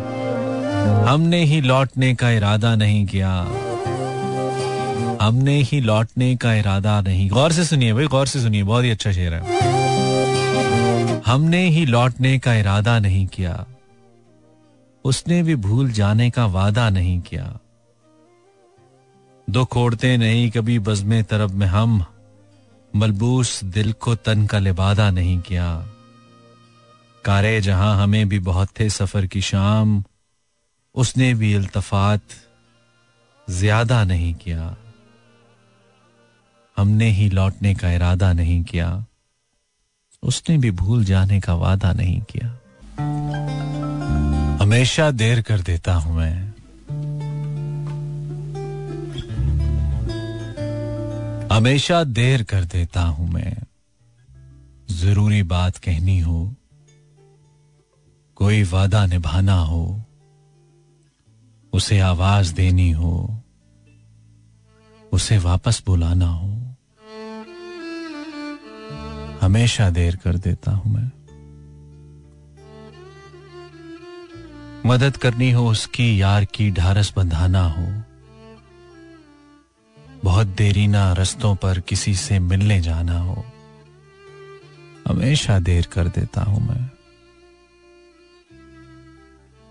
हमने 1.08 1.44
ही 1.44 1.60
लौटने 1.60 2.14
का 2.14 2.30
इरादा 2.30 2.74
नहीं 2.76 3.06
किया। 3.06 3.34
हमने 5.22 5.56
ही 5.62 5.80
लौटने 5.80 6.36
का 6.36 6.54
इरादा 6.54 7.00
नहीं। 7.00 7.28
गौर 7.30 7.52
से 7.52 7.64
सुनिए 7.64 7.92
भाई, 7.92 8.06
गौर 8.06 8.26
से 8.26 8.40
सुनिए, 8.40 8.62
बहुत 8.62 8.84
ही 8.84 8.90
अच्छा 8.90 9.12
शेर 9.12 9.34
है। 9.34 9.40
हमने 11.26 11.68
ही 11.68 11.86
लौटने 11.86 12.38
का 12.38 12.54
इरादा 12.54 12.98
नहीं 12.98 13.26
किया। 13.26 13.66
उसने 15.04 15.42
भी 15.42 15.54
भूल 15.56 15.90
जाने 15.90 16.30
का 16.30 16.46
वादा 16.46 16.90
नहीं 16.90 17.20
किया। 17.20 17.58
दुख 19.50 19.76
ओढ़ते 19.76 20.16
नहीं, 20.16 20.50
कभी 20.50 20.78
बजमे 20.78 21.22
तरफ़ 21.22 21.52
में 21.52 21.66
हम। 21.66 22.04
मलबूस 22.96 23.64
दिल 23.64 23.92
को 23.92 24.14
तन 24.14 24.46
का 24.46 24.58
लिबादा 24.58 25.10
नहीं 25.10 25.40
किया। 25.40 25.86
कारे 27.24 27.60
जहाँ 27.60 28.02
हमें 28.02 28.28
भी 28.28 28.38
बहुत 28.38 28.68
थे 28.80 28.90
सफ़र 28.90 29.26
की 29.26 29.40
शाम, 29.40 30.04
उसने 30.94 31.34
भी 31.34 31.54
इल्तफात 31.54 32.20
ज़्यादा 33.50 34.04
नहीं 34.04 34.34
किया। 34.34 34.76
हमने 36.76 37.10
ही 37.10 37.30
लौटने 37.30 37.74
का 37.74 37.90
इरादा 37.90 38.32
नहीं 38.32 38.62
किया। 38.64 39.06
उसने 40.22 40.58
भी 40.58 40.70
भूल 40.70 41.04
जाने 41.04 41.40
का 41.40 41.54
वादा 41.54 41.92
नहीं 41.92 42.20
किया। 42.20 42.48
हमेशा 44.62 45.10
देर 45.10 45.42
कर 45.42 45.60
देता 45.60 45.94
हूँ 45.94 46.16
मैं। 46.16 46.52
हमेशा 51.52 52.04
देर 52.04 52.42
कर 52.42 52.64
देता 52.64 53.02
हूँ 53.02 53.28
मैं। 53.30 53.56
ज़रूरी 54.90 55.42
बात 55.42 55.76
कहनी 55.76 56.18
हो, 56.20 56.54
कोई 58.36 58.62
वादा 58.62 59.06
निभाना 59.06 59.54
हो, 59.54 60.02
उसे 61.72 61.98
आवाज़ 62.00 62.54
देनी 62.54 62.90
हो, 62.90 63.42
उसे 65.12 65.38
वापस 65.38 65.82
बुलाना 65.86 66.26
हो। 66.26 66.61
हमेशा 69.42 69.90
देर 69.90 70.16
कर 70.16 70.36
देता 70.36 70.70
हूँ 70.70 70.92
मैं। 70.94 71.10
मदद 74.86 75.16
करनी 75.16 75.50
हो 75.50 75.70
उसकी, 75.70 76.22
यार 76.22 76.44
की 76.44 76.70
ढारस 76.70 77.12
बंधाना 77.16 77.66
हो। 77.66 78.02
बहुत 80.24 80.46
देरी 80.46 80.86
ना 80.86 81.12
रस्तों 81.12 81.56
पर 81.56 81.80
किसी 81.80 82.14
से 82.14 82.38
मिलने 82.38 82.80
जाना 82.80 83.18
हो। 83.18 83.44
हमेशा 85.08 85.58
देर 85.58 85.88
कर 85.92 86.08
देता 86.08 86.42
हूँ 86.42 86.68
मैं। 86.68 86.90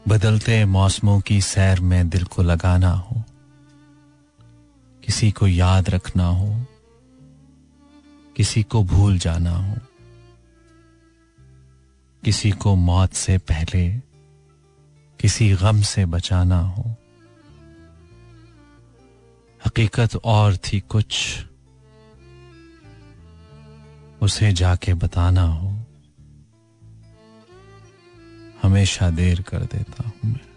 बदलते 0.08 0.66
मौसमों 0.66 1.20
की 1.22 1.42
सैर 1.42 1.80
में 1.80 2.10
दिल 2.10 2.24
को 2.24 2.44
लगाना 2.44 2.92
हो। 2.92 3.24
किसी 5.04 5.32
को 5.32 5.48
याद 5.48 5.90
रखना 5.90 6.26
हो। 6.26 6.66
किसी 8.42 8.64
को 8.64 8.84
भूल 8.84 9.18
जाना 9.18 9.52
हो, 9.52 9.76
किसी 12.24 12.52
को 12.52 12.76
मौत 12.76 13.14
से 13.14 13.38
पहले, 13.38 13.92
किसी 15.20 15.54
गम 15.54 15.82
से 15.82 16.06
बचाना 16.06 16.60
हो। 16.60 16.96
हकीकत 19.66 20.16
और 20.16 20.58
थी 20.58 20.80
कुछ, 20.80 21.46
उसे 24.22 24.52
जाके 24.54 24.94
बताना 24.94 25.44
हो। 25.44 25.70
हमेशा 28.64 29.10
देर 29.10 29.42
कर 29.42 29.60
देता 29.60 30.04
हूँ 30.04 30.32
मैं। 30.32 30.51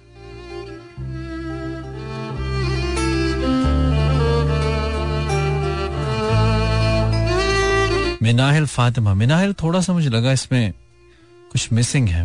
मिनाहिल 8.24 8.66
फातिमा, 8.66 9.14
मिनाहिल 9.14 9.52
थोड़ा 9.52 9.80
सा 9.80 9.92
मुझे 9.92 10.08
लगा 10.08 10.32
इसमें 10.32 10.72
कुछ 11.52 11.72
मिसिंग 11.72 12.08
है। 12.08 12.24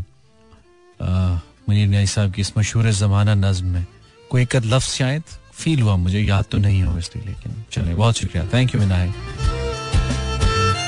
मुनीर 0.99 1.88
न्याई 1.88 2.05
साहब 2.05 2.31
की 2.33 2.41
इस 2.41 2.51
मशहूर 2.57 2.89
जमाना 2.91 3.33
नज्म 3.35 3.65
में 3.65 3.85
कोई 4.31 4.41
एक 4.41 4.55
लफ्ज 4.55 4.88
शायद 4.88 5.23
फील 5.53 5.81
हुआ, 5.81 5.95
मुझे 5.95 6.19
याद 6.19 6.45
तो 6.51 6.57
नहीं 6.57 6.83
हो 6.83 6.97
इसलिए, 6.97 7.25
लेकिन 7.25 7.63
चले 7.71 7.95
बहुत 7.95 8.15
शुक्रिया। 8.15 8.45
Thank 8.53 8.75
you 8.75 8.81
Minahil. 8.81 9.13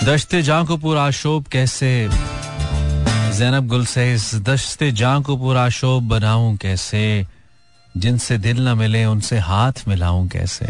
दश्ते 0.06 0.42
जां 0.42 0.66
को 0.66 0.78
पूरा 0.78 1.10
शोभ 1.12 1.48
कैसे? 1.48 2.10
जैनब 3.38 3.68
गुल 3.68 3.86
से 3.86 4.18
दश्ते 4.40 4.92
जां 4.92 5.22
को 5.22 5.38
पूरा 5.38 5.70
शोभ 5.70 6.04
बनाऊँ 6.04 6.56
कैसे? 6.58 7.28
जिनसे 7.98 8.38
दिल 8.38 8.68
न 8.68 8.78
मिले, 8.78 9.06
उनसे 9.06 9.40
हाथ 9.40 9.88
मिलाऊं 9.88 10.28
कैसे? 10.28 10.66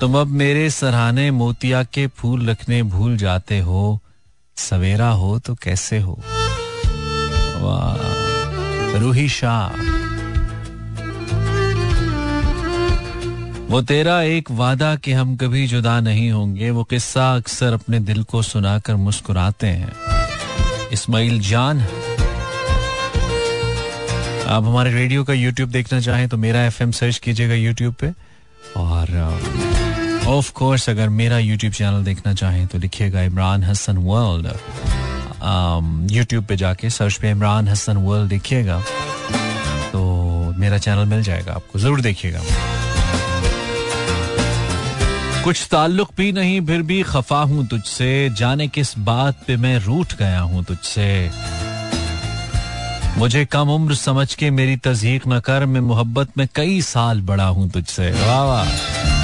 तुम 0.00 0.18
अब 0.18 0.26
मेरे 0.26 0.68
सराहने 0.70 1.30
मोतिया 1.30 1.82
के 1.84 2.06
फूल 2.06 2.48
रखने 2.50 2.82
भूल 2.82 3.16
जाते 3.16 3.58
हो। 3.58 4.00
सवेरा 4.56 5.08
हो 5.08 5.38
तो 5.38 5.54
कैसे 5.54 5.98
हो? 5.98 6.18
वाह, 7.56 8.98
रूही 8.98 9.28
शाह। 9.28 9.94
वो 13.70 13.80
तेरा 13.82 14.20
एक 14.22 14.50
वादा 14.50 14.94
कि 14.96 15.12
हम 15.12 15.36
कभी 15.36 15.66
जुदा 15.66 15.98
नहीं 16.00 16.30
होंगे, 16.30 16.70
वो 16.70 16.84
किस्सा 16.84 17.34
अक्सर 17.36 17.72
अपने 17.72 18.00
दिल 18.00 18.22
को 18.22 18.42
सुनाकर 18.42 18.96
मुस्कुराते 18.96 19.66
हैं। 19.66 19.92
इस्माइल 20.92 21.40
जान 21.40 21.80
आप 24.46 24.64
हमारे 24.64 24.92
रेडियो 24.92 25.24
का 25.24 25.32
यूट्यूब 25.32 25.70
देखना 25.70 26.00
चाहें 26.00 26.28
तो 26.28 26.36
मेरा 26.36 26.64
एफएम 26.64 26.90
सर्च 26.90 27.18
कीजिएगा 27.18 27.54
यूट्यूब 27.54 27.94
पे। 27.94 28.12
और 28.76 29.75
ऑफ़ 30.28 30.50
कोर्स 30.52 30.88
अगर 30.90 31.08
मेरा 31.08 31.38
यूट्यूब 31.38 31.72
चैनल 31.72 32.04
देखना 32.04 32.32
चाहें 32.34 32.66
तो 32.66 32.78
लिखिएगा 32.78 33.20
इमरान 33.22 33.64
हसन 33.64 33.96
वर्ल्ड 34.06 34.46
यूट्यूब 36.12 36.44
पे 36.44 36.56
जाके 36.56 36.90
सर्च 36.90 37.16
पे 37.22 37.30
इमरान 37.30 37.68
हसन 37.68 37.96
वर्ल्ड 38.06 38.28
देखिएगा 38.30 38.80
तो 39.92 40.02
मेरा 40.58 40.78
चैनल 40.78 41.04
मिल 41.04 41.22
जाएगा। 41.22 41.52
आपको 41.52 41.78
ज़रूर 41.78 42.00
देखिएगा। 42.00 42.40
कुछ 45.44 45.66
ताल्लुक 45.70 46.10
भी 46.16 46.30
नहीं, 46.32 46.60
फिर 46.66 46.82
भी 46.82 47.02
खफा 47.02 47.40
हूँ 47.42 47.66
तुझसे। 47.66 48.30
जाने 48.38 48.68
किस 48.68 48.96
बात 48.98 49.44
पे 49.46 49.56
मैं 49.56 49.78
रूठ 49.78 50.14
गया 50.18 50.40
हूँ 50.40 50.64
तुझसे। 50.64 51.30
मुझे 53.18 53.44
कम 53.44 53.70
उम्र 53.70 53.94
समझ 53.94 54.34
के 54.34 54.50
मेरी 54.50 54.76
तजहीक 54.76 55.22
न 55.28 55.38
कर, 55.40 55.66
मैं 55.66 55.80
मोहब्बत 55.82 56.38
में 56.38 56.46
कई 56.54 56.80
साल 56.84 57.20
बड़ा 57.22 57.46
हूँ 57.46 57.70
तुझसे। 57.70 58.10
वाह 58.12 58.42
वाह। 58.44 59.15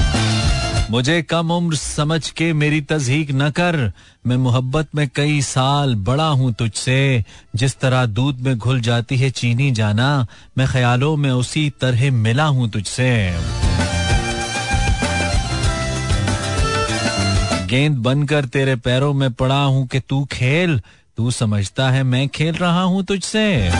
मुझे 0.92 1.22
कम 1.22 1.50
उम्र 1.50 1.74
समझ 1.74 2.31
के 2.31 2.52
मेरी 2.52 2.81
तजहीक 2.81 3.31
न 3.31 3.50
कर। 3.50 3.92
मैं 4.26 4.37
मोहब्बत 4.37 4.88
में 4.94 5.09
कई 5.09 5.40
साल 5.42 5.94
बड़ा 5.94 6.26
हूँ 6.26 6.52
तुझसे। 6.52 7.24
जिस 7.55 7.78
तरह 7.81 8.07
दूध 8.07 8.40
में 8.40 8.59
घुल 8.59 8.81
जाती 8.81 9.16
है 9.16 9.31
चीनी 9.31 9.70
जाना, 9.70 10.26
मैं 10.59 10.66
ख्यालों 10.68 11.16
में 11.16 11.31
उसी 11.31 11.70
तरह 11.81 12.11
मिला 12.12 12.44
हूँ 12.44 12.70
तुझसे। 12.70 13.33
गेंद 17.66 17.96
बनकर 17.96 18.44
तेरे 18.44 18.76
पैरों 18.76 19.12
में 19.12 19.33
पड़ा 19.33 19.62
हूँ 19.64 19.87
कि 19.87 20.00
तू 20.00 20.24
खेल। 20.24 20.81
तू 21.16 21.31
समझता 21.31 21.90
है 21.90 22.02
मैं 22.02 22.28
खेल 22.28 22.55
रहा 22.55 22.83
हूँ 22.83 23.05
तुझसे। 23.05 23.70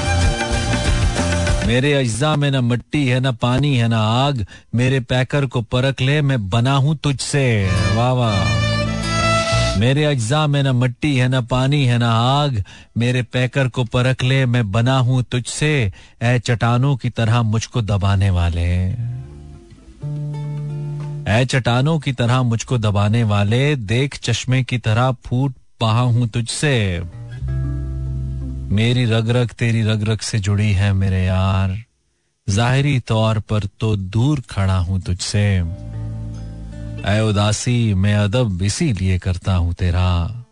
मेरे 1.67 1.93
अज्जा 1.93 2.37
में 2.37 2.51
ना 2.51 2.61
मिट्टी 2.61 3.07
है, 3.07 3.21
ना 3.21 3.33
पानी 3.33 3.77
है, 3.77 3.89
ना 3.89 4.01
आग। 4.01 4.47
मेरे 4.75 5.01
पैकर 5.01 5.47
को 5.47 5.63
परख 5.63 6.01
ले, 6.01 6.23
मैं 6.23 6.51
बना 6.51 6.73
हूँ 6.73 6.97
तुझसे। 6.97 7.71
वाह 7.95 8.13
वाह। 8.13 8.63
मेरे 9.79 10.05
अज्जा 10.05 10.47
में 10.47 10.63
ना 10.63 10.73
मिट्टी 10.73 11.17
है, 11.17 11.29
ना 11.29 11.41
पानी 11.41 11.85
है, 11.85 11.99
ना 11.99 12.11
आग। 12.13 12.65
मेरे 12.99 13.23
पैकर 13.23 13.69
को 13.69 13.85
परख 13.85 14.23
ले, 14.23 14.47
मैं 14.47 14.73
बना 14.73 14.99
हूँ 14.99 15.23
तुझसे। 15.23 15.93
ए 16.23 16.39
चटानों 16.39 16.97
की 16.97 17.11
तरह 17.11 17.43
मुझको 17.43 17.83
दबाने 17.83 18.31
वाले। 18.31 18.95
ऐ 21.33 21.45
चटानों 21.45 21.99
की 21.99 22.13
तरह 22.13 22.43
मुझको 22.43 22.79
दबाने 22.79 23.25
वाले, 23.25 23.77
देख 23.77 24.19
चश्मे 24.23 24.63
की 24.63 24.79
तरह 24.79 25.17
फूट 25.25 25.55
पहा 25.81 26.01
हूँ 26.01 26.29
तुझसे। 26.29 27.03
मेरी 28.73 29.05
रग 29.05 29.31
रग 29.31 29.49
तेरी 29.49 29.83
रग 29.83 30.09
रग 30.09 30.19
से 30.19 30.39
जुड़ी 30.39 30.73
है 30.73 30.93
मेरे 30.93 31.25
यार। 31.25 31.83
जाहिरी 32.49 33.01
तौर 33.01 33.39
पर 33.39 33.65
तो 33.81 33.97
दूर 33.97 34.43
खड़ा 34.51 34.79
हूँ 34.79 35.01
तुझसे। 35.01 35.59
ऐ 37.05 37.21
उदासी, 37.21 37.95
मैं 37.95 38.15
अदब 38.15 38.63
इसीलिए 38.63 39.19
करता 39.19 39.55
हूँ 39.55 39.75
तेरा। 39.75 40.45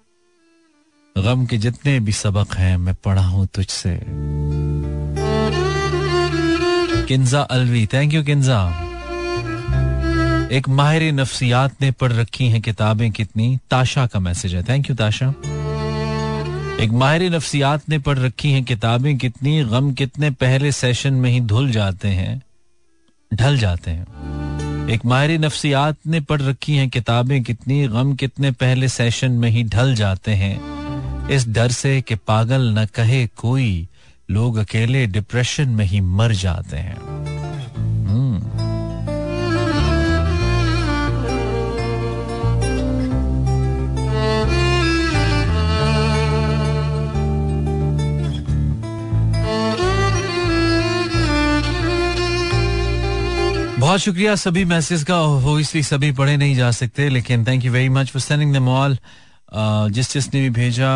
गम 1.18 1.46
के 1.46 1.58
जितने 1.58 2.00
भी 2.00 2.12
सबक 2.12 2.54
हैं, 2.54 2.76
मैं 2.76 2.94
पढ़ा 2.94 3.26
हूँ 3.26 3.46
तुझसे। 3.46 4.00
Kinza 7.06 7.40
Alvi 7.40 7.86
thank 7.86 8.14
you 8.14 8.24
Kinza. 8.24 8.86
एक 10.52 10.68
माहिर 10.68 11.12
नफ्सियात 11.12 11.82
ने 11.82 11.90
पढ़ 11.90 12.12
रखी 12.12 12.48
हैं 12.48 12.62
किताबें 12.62 13.10
कितनी। 13.12 13.58
ताशा 13.70 14.06
का 14.06 14.20
मैसेज 14.20 14.54
है। 14.54 14.62
थैंक 14.62 14.90
यू 14.90 14.96
ताशा। 14.96 15.34
एक 16.80 16.90
माहिर 16.90 17.34
नफ्सियात 17.34 17.88
ने 17.88 17.98
पढ़ 17.98 18.18
रखी 18.18 18.50
हैं 18.52 18.64
किताबें, 18.64 19.18
कितनी 19.18 19.64
गम, 19.64 19.92
कितने 19.92 20.30
पहले 20.30 20.72
सेशन 20.72 21.14
में 21.14 21.30
ही 21.30 21.40
धुल 21.40 21.70
जाते 21.70 22.08
हैं, 22.08 22.42
ढल 23.34 23.58
जाते 23.58 23.90
हैं। 23.90 24.88
एक 24.88 25.04
माहिर 25.04 25.40
नफ्सियात 25.40 25.96
ने 26.06 26.20
पढ़ 26.20 26.42
रखी 26.42 26.76
हैं 26.76 26.88
किताबें, 26.88 27.42
कितनी 27.42 27.88
गम, 27.88 28.14
कितने 28.14 28.50
पहले 28.50 28.88
सेशन 28.88 29.32
में 29.32 29.50
ही 29.50 29.64
ढल 29.64 29.94
जाते 29.94 30.30
हैं। 30.30 31.28
इस 31.28 31.48
डर 31.48 31.68
से 31.68 32.00
कि 32.00 32.14
पागल 32.14 32.78
न 32.78 32.86
कहे 32.86 33.26
कोई, 33.26 33.88
लोग 34.30 34.56
अकेले 34.56 35.06
डिप्रेशन 35.06 35.68
में 35.68 35.84
ही 35.84 36.00
मर 36.00 36.32
जाते 36.32 36.76
हैं। 36.76 36.98
बहुत 53.90 54.00
शुक्रिया 54.00 54.34
सभी 54.36 54.64
मैसेज 54.70 55.02
का। 55.04 55.16
ओबियसली 55.20 55.82
सभी 55.82 56.10
पढ़े 56.18 56.36
नहीं 56.36 56.54
जा 56.56 56.70
सकते, 56.70 57.08
लेकिन 57.08 57.44
thank 57.46 57.64
you 57.64 57.72
very 57.72 57.88
much 57.88 58.10
for 58.10 58.22
sending 58.22 58.52
the 58.54 58.58
all 58.68 58.96
जिस 59.94 60.12
जिसने 60.12 60.40
भी 60.40 60.50
भेजा, 60.50 60.90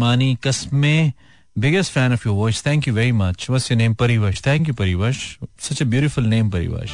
मानी 0.00 0.36
कस्मे 0.44 1.12
biggest 1.56 1.92
fan 1.92 2.12
of 2.12 2.28
your 2.28 2.36
voice 2.36 2.64
thank 2.66 2.88
you 2.88 2.94
very 2.94 3.12
much 3.12 3.46
what's 3.50 3.70
your 3.70 3.78
name 3.78 3.94
Parivash 3.94 4.42
thank 4.46 4.68
you 4.68 4.74
Parivash 4.74 5.22
such 5.60 5.82
a 5.82 5.84
beautiful 5.84 6.26
name 6.26 6.50
Parivash 6.50 6.92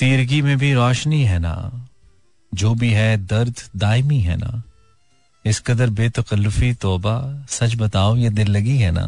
तीरगी 0.00 0.42
में 0.42 0.56
भी 0.58 0.72
रोशनी 0.74 1.22
है 1.24 1.38
ना 1.38 1.54
जो 2.52 2.74
भी 2.74 2.90
है 2.90 3.16
दर्द 3.26 3.62
दायमी 3.76 4.20
है 4.20 4.36
ना 4.36 4.62
इस 5.44 5.60
कदर 5.66 5.90
बेतकल्लुफी 6.02 6.72
तोबा 6.82 7.16
सच 7.50 7.76
बताओ 7.76 8.16
ये 8.16 8.30
दिल 8.30 8.50
लगी 8.56 8.76
है 8.78 8.90
ना 8.90 9.06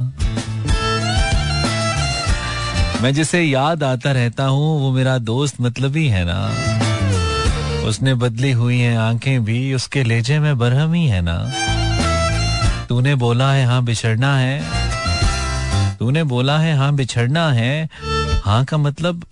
मैं 3.02 3.14
जिसे 3.14 3.42
याद 3.42 3.82
आता 3.82 4.12
रहता 4.12 4.44
हूँ, 4.44 4.80
वो 4.80 4.92
मेरा 4.92 5.18
दोस्त 5.18 5.54
मतलब 5.60 5.96
ही 5.96 6.08
है 6.08 6.24
ना। 6.24 6.50
उसने 7.88 8.14
बदली 8.14 8.52
हुई 8.52 8.78
हैं 8.78 8.98
आँखें 8.98 9.44
भी, 9.44 9.74
उसके 9.74 10.02
लेजे 10.02 10.38
में 10.38 10.58
बरहम 10.58 10.92
ही 10.92 11.06
है 11.06 11.20
ना। 11.22 11.52
तूने 12.88 13.14
बोला 13.14 13.52
है 13.52 13.66
हाँ 13.66 13.84
बिछड़ना 13.84 14.36
है। 14.38 14.64
तूने 15.98 16.24
बोला 16.24 16.58
है 16.58 16.76
हाँ 16.76 16.94
बिछड़ना 16.94 17.52
है। 17.52 17.88
हाँ 18.44 18.64
का 18.64 18.76
मतलब 18.76 19.26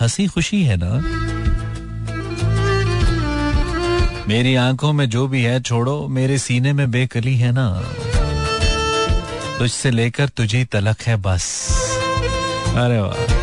हँसी 0.00 0.26
खुशी 0.26 0.62
है 0.64 0.76
ना। 0.76 1.00
मेरी 4.28 4.54
आँखों 4.54 4.92
में 4.92 5.08
जो 5.10 5.28
भी 5.28 5.42
है, 5.42 5.60
छोड़ो, 5.60 6.08
मेरे 6.08 6.38
सीने 6.38 6.72
में 6.72 6.90
बेकली 6.90 7.36
है 7.36 7.52
ना। 7.52 7.82
तुझसे 9.58 9.90
लेकर 9.90 10.28
तुझे 10.28 10.64
तलक 10.64 11.02
है 11.02 11.16
बस। 11.16 11.83
अरे 12.76 13.00
वाह। 13.00 13.34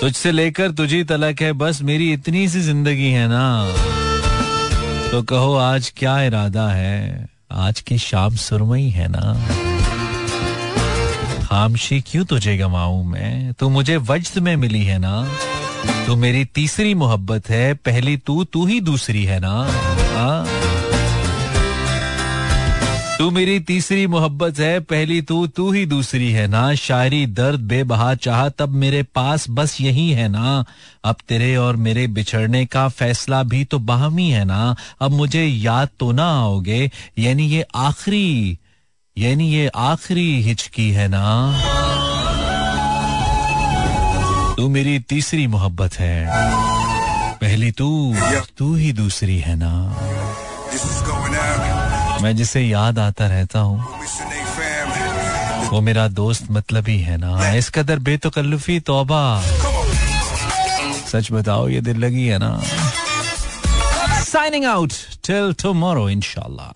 तुझसे 0.00 0.32
लेकर 0.32 0.70
तुझी 0.70 1.04
तलक 1.04 1.42
है, 1.42 1.52
बस 1.52 1.82
मेरी 1.82 2.12
इतनी 2.12 2.48
सी 2.48 2.60
ज़िंदगी 2.60 3.10
है 3.10 3.28
ना। 3.28 3.72
तो 5.10 5.22
कहो, 5.22 5.54
आज 5.54 5.92
क्या 5.96 6.22
इरादा 6.22 6.68
है? 6.68 7.28
आज 7.52 7.80
की 7.80 7.98
शाम 7.98 8.36
सुरमई 8.36 8.82
है 8.82 9.08
ना। 9.10 9.48
खामशी 11.46 12.00
क्यों 12.00 12.24
तुझे 12.24 12.56
गवाऊं 12.56 13.04
मैं? 13.04 13.52
तू 13.52 13.68
मुझे 13.68 13.96
वजद 13.96 14.38
में 14.38 14.56
मिली 14.56 14.82
है 14.82 14.98
ना। 14.98 15.28
तू 16.06 16.16
मेरी 16.16 16.44
तीसरी 16.44 16.94
मोहब्बत 16.94 17.50
है, 17.50 17.74
पहली 17.74 18.16
तू 18.16 18.44
तू 18.44 18.66
ही 18.66 18.80
दूसरी 18.80 19.24
है 19.24 19.40
ना? 19.40 19.68
हाँ? 20.16 20.46
तू 23.18 23.30
मेरी 23.30 23.58
तीसरी 23.60 24.06
मोहब्बत 24.06 24.58
है, 24.58 24.78
पहली 24.80 25.20
तू 25.22 25.46
तू 25.46 25.70
ही 25.72 25.84
दूसरी 25.86 26.30
है 26.32 26.46
ना। 26.46 26.74
शायरी 26.74 27.26
दर्द, 27.28 27.60
बेबहा 27.60 28.14
चाह, 28.16 28.48
तब 28.48 28.74
मेरे 28.74 29.02
पास 29.14 29.46
बस 29.50 29.76
यही 29.80 30.10
है 30.10 30.28
ना। 30.28 30.64
अब 31.04 31.16
तेरे 31.28 31.56
और 31.56 31.76
मेरे 31.76 32.06
बिछड़ने 32.06 32.64
का 32.66 32.86
फैसला 32.88 33.42
भी 33.44 33.64
तो 33.64 33.78
बाहमी 33.80 34.28
है 34.30 34.44
ना। 34.44 34.76
अब 35.00 35.10
मुझे 35.10 35.44
याद 35.44 35.88
तो 36.00 36.10
ना 36.12 36.26
आओगे, 36.34 36.90
यानी 37.18 37.46
ये 37.46 37.64
आखिरी, 37.76 38.58
यानी 39.16 39.50
ये 39.50 39.66
आखिरी 39.76 40.30
हिचकी 40.42 40.90
है 40.90 41.08
ना। 41.08 41.24
तू 44.56 44.68
मेरी 44.68 44.98
तीसरी 45.08 45.46
मोहब्बत 45.46 45.98
है, 45.98 46.16
पहली 47.40 47.70
तू 47.72 48.14
तू 48.58 48.74
ही 48.74 48.92
दूसरी 48.92 49.38
है 49.38 49.56
ना। 49.56 49.74
मैं 52.22 52.34
जिसे 52.36 52.60
याद 52.60 52.98
आता 52.98 53.26
रहता 53.26 53.60
हूँ, 53.60 53.78
वो 55.70 55.80
मेरा 55.80 56.06
दोस्त 56.08 56.46
मतलब 56.50 56.88
ही 56.88 56.98
है 56.98 57.16
ना। 57.16 57.52
इस 57.54 57.70
कदर 57.70 57.98
बेतकल्लुफी, 57.98 58.78
तोबा। 58.80 59.22
सच 61.12 61.28
बताओ, 61.32 61.68
ये 61.68 61.80
दिल 61.80 61.96
लगी 61.96 62.26
है 62.26 62.38
ना। 62.38 62.50
साइनिंग 64.24 64.64
आउट 64.64 64.92
टिल 65.26 65.52
टुमारो 65.62 66.08
इंशाल्लाह। 66.10 66.72